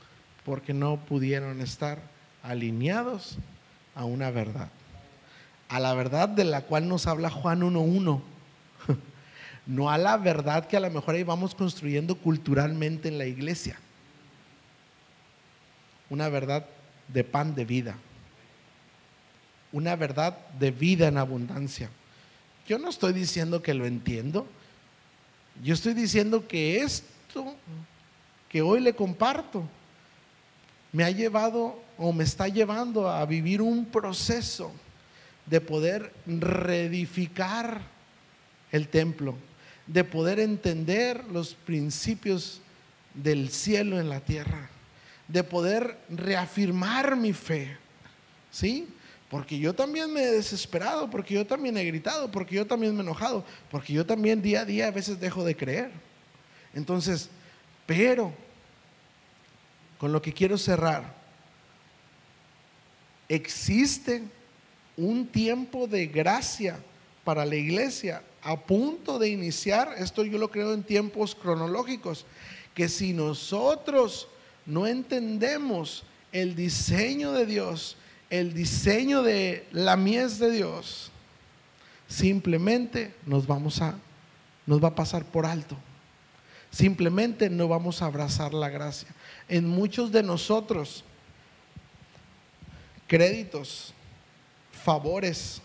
porque 0.46 0.74
no 0.74 0.98
pudieron 1.06 1.62
estar 1.62 2.02
alineados 2.44 3.38
a 3.94 4.06
una 4.06 4.32
verdad? 4.32 4.70
A 5.72 5.80
la 5.80 5.94
verdad 5.94 6.28
de 6.28 6.44
la 6.44 6.64
cual 6.64 6.90
nos 6.90 7.08
habla 7.08 7.30
Juan 7.30 7.62
1.1. 7.62 8.22
No 9.66 9.90
a 9.90 9.98
la 9.98 10.18
verdad 10.18 10.68
que 10.68 10.76
a 10.76 10.82
lo 10.82 10.90
mejor 10.90 11.16
ahí 11.16 11.24
vamos 11.24 11.56
construyendo 11.56 12.16
culturalmente 12.16 13.08
en 13.08 13.18
la 13.18 13.26
iglesia. 13.26 13.80
Una 16.10 16.28
verdad 16.28 16.66
de 17.08 17.24
pan 17.24 17.56
de 17.56 17.64
vida. 17.64 17.96
Una 19.72 19.96
verdad 19.96 20.36
de 20.60 20.72
vida 20.72 21.08
en 21.08 21.18
abundancia. 21.18 21.90
Yo 22.68 22.78
no 22.78 22.90
estoy 22.90 23.14
diciendo 23.14 23.62
que 23.62 23.74
lo 23.74 23.86
entiendo. 23.86 24.48
Yo 25.64 25.74
estoy 25.74 25.94
diciendo 25.94 26.46
que 26.48 26.82
esto 26.82 27.56
que 28.50 28.62
hoy 28.62 28.82
le 28.82 28.94
comparto 28.94 29.64
me 30.92 31.06
ha 31.06 31.12
llevado 31.12 31.80
o 31.98 32.12
me 32.12 32.26
está 32.26 32.50
llevando 32.50 33.10
a 33.10 33.26
vivir 33.26 33.62
un 33.62 33.86
proceso 33.86 34.74
de 35.46 35.62
poder 35.62 36.14
reedificar 36.26 37.82
el 38.72 38.88
templo, 38.88 39.36
de 39.88 40.04
poder 40.04 40.40
entender 40.40 41.24
los 41.26 41.54
principios 41.54 42.62
del 43.14 43.50
cielo 43.50 44.00
en 44.00 44.10
la 44.10 44.22
tierra, 44.22 44.70
de 45.28 45.44
poder 45.44 45.98
reafirmar 46.10 47.16
mi 47.16 47.34
fe. 47.34 47.78
¿Sí? 48.52 48.88
Porque 49.30 49.58
yo 49.58 49.74
también 49.74 50.12
me 50.12 50.24
he 50.24 50.32
desesperado, 50.32 51.10
porque 51.10 51.34
yo 51.34 51.48
también 51.48 51.78
he 51.78 51.86
gritado, 51.86 52.30
porque 52.30 52.56
yo 52.56 52.68
también 52.68 52.94
me 52.94 53.00
he 53.00 53.04
enojado, 53.04 53.46
porque 53.70 53.94
yo 53.94 54.06
también 54.06 54.42
día 54.42 54.62
a 54.62 54.66
día 54.66 54.88
a 54.88 54.92
veces 54.92 55.22
dejo 55.22 55.46
de 55.46 55.56
creer. 55.56 55.90
Entonces, 56.74 57.30
pero 57.86 58.34
con 59.98 60.12
lo 60.12 60.22
que 60.22 60.34
quiero 60.34 60.58
cerrar, 60.58 61.16
existe 63.30 64.24
un 64.98 65.28
tiempo 65.28 65.88
de 65.88 66.08
gracia 66.08 66.80
para 67.24 67.46
la 67.46 67.56
iglesia 67.56 68.24
a 68.42 68.60
punto 68.60 69.20
de 69.20 69.30
iniciar, 69.30 69.96
esto 69.98 70.24
yo 70.24 70.38
lo 70.38 70.50
creo 70.50 70.74
en 70.74 70.84
tiempos 70.84 71.36
cronológicos, 71.36 72.26
que 72.74 72.90
si 72.90 73.14
nosotros 73.14 74.28
no 74.66 74.88
entendemos 74.88 76.04
el 76.32 76.56
diseño 76.56 77.34
de 77.34 77.46
Dios, 77.46 77.98
el 78.30 78.54
diseño 78.54 79.22
de 79.22 79.68
la 79.72 79.98
mies 79.98 80.40
de 80.40 80.52
Dios, 80.52 81.12
simplemente 82.08 83.14
nos 83.26 83.46
vamos 83.46 83.82
a 83.82 83.96
nos 84.66 84.84
va 84.84 84.90
a 84.90 84.96
pasar 84.96 85.26
por 85.26 85.46
alto. 85.46 85.76
Simplemente 86.70 87.50
no 87.50 87.68
vamos 87.68 88.02
a 88.02 88.06
abrazar 88.06 88.54
la 88.54 88.70
gracia. 88.70 89.10
En 89.50 89.68
muchos 89.68 90.12
de 90.12 90.24
nosotros 90.24 91.04
créditos, 93.08 93.94
favores, 94.84 95.62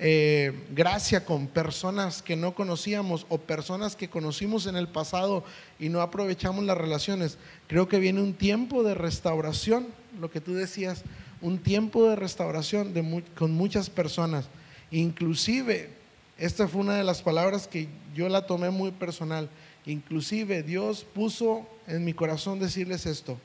eh, 0.00 0.52
gracia 0.70 1.24
con 1.24 1.48
personas 1.48 2.22
que 2.22 2.36
no 2.36 2.54
conocíamos 2.54 3.26
o 3.28 3.38
personas 3.38 3.96
que 3.96 4.08
conocimos 4.08 4.66
en 4.66 4.76
el 4.76 4.86
pasado 4.86 5.42
y 5.80 5.88
no 5.88 6.00
aprovechamos 6.00 6.64
las 6.64 6.78
relaciones. 6.78 7.36
Creo 7.66 7.88
que 7.88 7.98
viene 7.98 8.20
un 8.20 8.34
tiempo 8.34 8.84
de 8.84 8.94
restauración, 8.94 9.88
lo 10.20 10.30
que 10.30 10.40
tú 10.40 10.54
decías, 10.54 11.02
un 11.40 11.58
tiempo 11.58 12.08
de 12.08 12.16
restauración 12.16 12.94
con 13.36 13.50
muchas 13.52 13.90
personas. 13.90 14.48
Inclusive, 14.90 15.90
esta 16.38 16.68
fue 16.68 16.80
una 16.80 16.94
de 16.94 17.04
las 17.04 17.22
palabras 17.22 17.66
que 17.66 17.88
yo 18.14 18.28
la 18.28 18.46
tomé 18.46 18.70
muy 18.70 18.92
personal. 18.92 19.50
Inclusive 19.84 20.62
Dios 20.62 21.04
puso 21.12 21.66
en 21.88 22.04
mi 22.04 22.14
corazón 22.14 22.60
decirles 22.60 23.04
esto. 23.04 23.36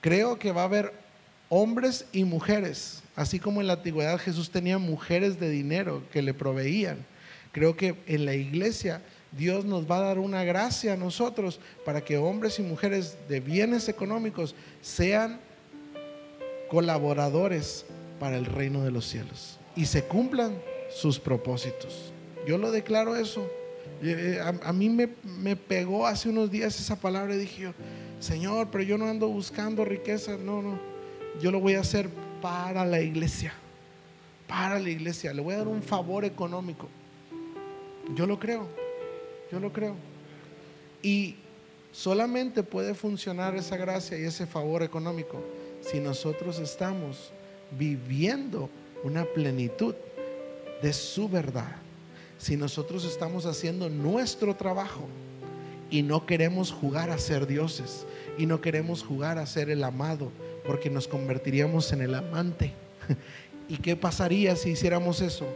Creo 0.00 0.38
que 0.40 0.52
va 0.52 0.62
a 0.62 0.64
haber 0.64 0.92
hombres 1.48 2.06
y 2.12 2.24
mujeres 2.24 3.02
Así 3.18 3.40
como 3.40 3.60
en 3.60 3.66
la 3.66 3.72
antigüedad 3.72 4.16
Jesús 4.20 4.48
tenía 4.48 4.78
mujeres 4.78 5.40
de 5.40 5.50
dinero 5.50 6.04
que 6.12 6.22
le 6.22 6.34
proveían. 6.34 7.04
Creo 7.50 7.76
que 7.76 7.96
en 8.06 8.24
la 8.24 8.34
iglesia 8.34 9.02
Dios 9.32 9.64
nos 9.64 9.90
va 9.90 9.96
a 9.96 10.02
dar 10.02 10.20
una 10.20 10.44
gracia 10.44 10.92
a 10.92 10.96
nosotros 10.96 11.58
para 11.84 12.00
que 12.00 12.16
hombres 12.16 12.60
y 12.60 12.62
mujeres 12.62 13.18
de 13.28 13.40
bienes 13.40 13.88
económicos 13.88 14.54
sean 14.82 15.40
colaboradores 16.70 17.86
para 18.20 18.36
el 18.36 18.44
reino 18.44 18.84
de 18.84 18.92
los 18.92 19.08
cielos 19.08 19.58
y 19.74 19.86
se 19.86 20.04
cumplan 20.04 20.56
sus 20.88 21.18
propósitos. 21.18 22.12
Yo 22.46 22.56
lo 22.56 22.70
declaro 22.70 23.16
eso. 23.16 23.50
Eh, 24.00 24.38
a, 24.40 24.72
mí 24.72 24.88
me, 24.90 25.08
me, 25.24 25.56
pegó 25.56 26.06
hace 26.06 26.28
unos 26.28 26.52
días 26.52 26.78
esa 26.78 26.94
palabra 26.94 27.34
y 27.34 27.38
dije, 27.38 27.72
Señor, 28.20 28.68
pero 28.70 28.84
yo 28.84 28.96
no 28.96 29.08
ando 29.08 29.26
buscando 29.26 29.84
riqueza, 29.84 30.36
no, 30.36 30.62
no, 30.62 30.78
yo 31.42 31.50
lo 31.50 31.58
voy 31.58 31.74
a 31.74 31.80
hacer 31.80 32.08
para 32.40 32.84
la 32.84 33.00
iglesia. 33.00 33.52
Para 34.46 34.78
la 34.78 34.88
iglesia. 34.88 35.32
Le 35.32 35.42
voy 35.42 35.54
a 35.54 35.58
dar 35.58 35.68
un 35.68 35.82
favor 35.82 36.24
económico. 36.24 36.88
Yo 38.14 38.26
lo 38.26 38.38
creo. 38.38 38.66
Yo 39.50 39.60
lo 39.60 39.72
creo. 39.72 39.94
Y 41.02 41.36
solamente 41.92 42.62
puede 42.62 42.94
funcionar 42.94 43.56
esa 43.56 43.76
gracia 43.76 44.18
y 44.18 44.24
ese 44.24 44.46
favor 44.46 44.82
económico 44.82 45.42
si 45.80 46.00
nosotros 46.00 46.58
estamos 46.58 47.32
viviendo 47.78 48.68
una 49.04 49.24
plenitud 49.24 49.94
de 50.82 50.92
su 50.92 51.28
verdad. 51.28 51.76
Si 52.38 52.56
nosotros 52.56 53.04
estamos 53.04 53.46
haciendo 53.46 53.88
nuestro 53.88 54.54
trabajo 54.54 55.08
y 55.90 56.02
no 56.02 56.26
queremos 56.26 56.70
jugar 56.72 57.10
a 57.10 57.18
ser 57.18 57.46
dioses 57.46 58.06
y 58.36 58.46
no 58.46 58.60
queremos 58.60 59.02
jugar 59.02 59.38
a 59.38 59.46
ser 59.46 59.70
el 59.70 59.82
amado 59.82 60.30
porque 60.68 60.90
nos 60.90 61.08
convertiríamos 61.08 61.94
en 61.94 62.02
el 62.02 62.14
amante. 62.14 62.74
¿Y 63.70 63.78
qué 63.78 63.96
pasaría 63.96 64.54
si 64.54 64.72
hiciéramos 64.72 65.22
eso? 65.22 65.48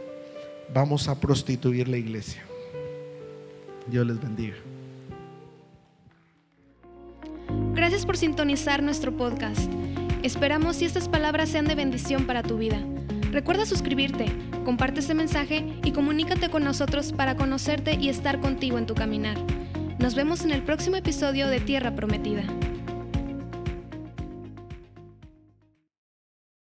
Vamos 0.73 1.07
a 1.07 1.19
prostituir 1.19 1.87
la 1.87 1.97
iglesia. 1.97 2.43
Dios 3.85 4.07
les 4.07 4.19
bendiga. 4.19 4.55
Gracias 7.75 8.07
por 8.07 8.17
sintonizar 8.17 8.81
nuestro 8.81 9.15
podcast. 9.15 9.71
Esperamos 10.23 10.77
si 10.77 10.85
estas 10.85 11.07
palabras 11.07 11.49
sean 11.49 11.65
de 11.65 11.75
bendición 11.75 12.25
para 12.25 12.41
tu 12.41 12.57
vida. 12.57 12.81
Recuerda 13.31 13.67
suscribirte, 13.67 14.25
comparte 14.65 15.01
este 15.01 15.13
mensaje 15.13 15.63
y 15.83 15.91
comunícate 15.91 16.49
con 16.49 16.63
nosotros 16.63 17.13
para 17.13 17.37
conocerte 17.37 17.99
y 18.01 18.09
estar 18.09 18.39
contigo 18.39 18.79
en 18.79 18.87
tu 18.87 18.95
caminar. 18.95 19.37
Nos 19.99 20.15
vemos 20.15 20.43
en 20.43 20.49
el 20.49 20.63
próximo 20.63 20.95
episodio 20.95 21.49
de 21.49 21.59
Tierra 21.59 21.93
Prometida. 21.95 22.45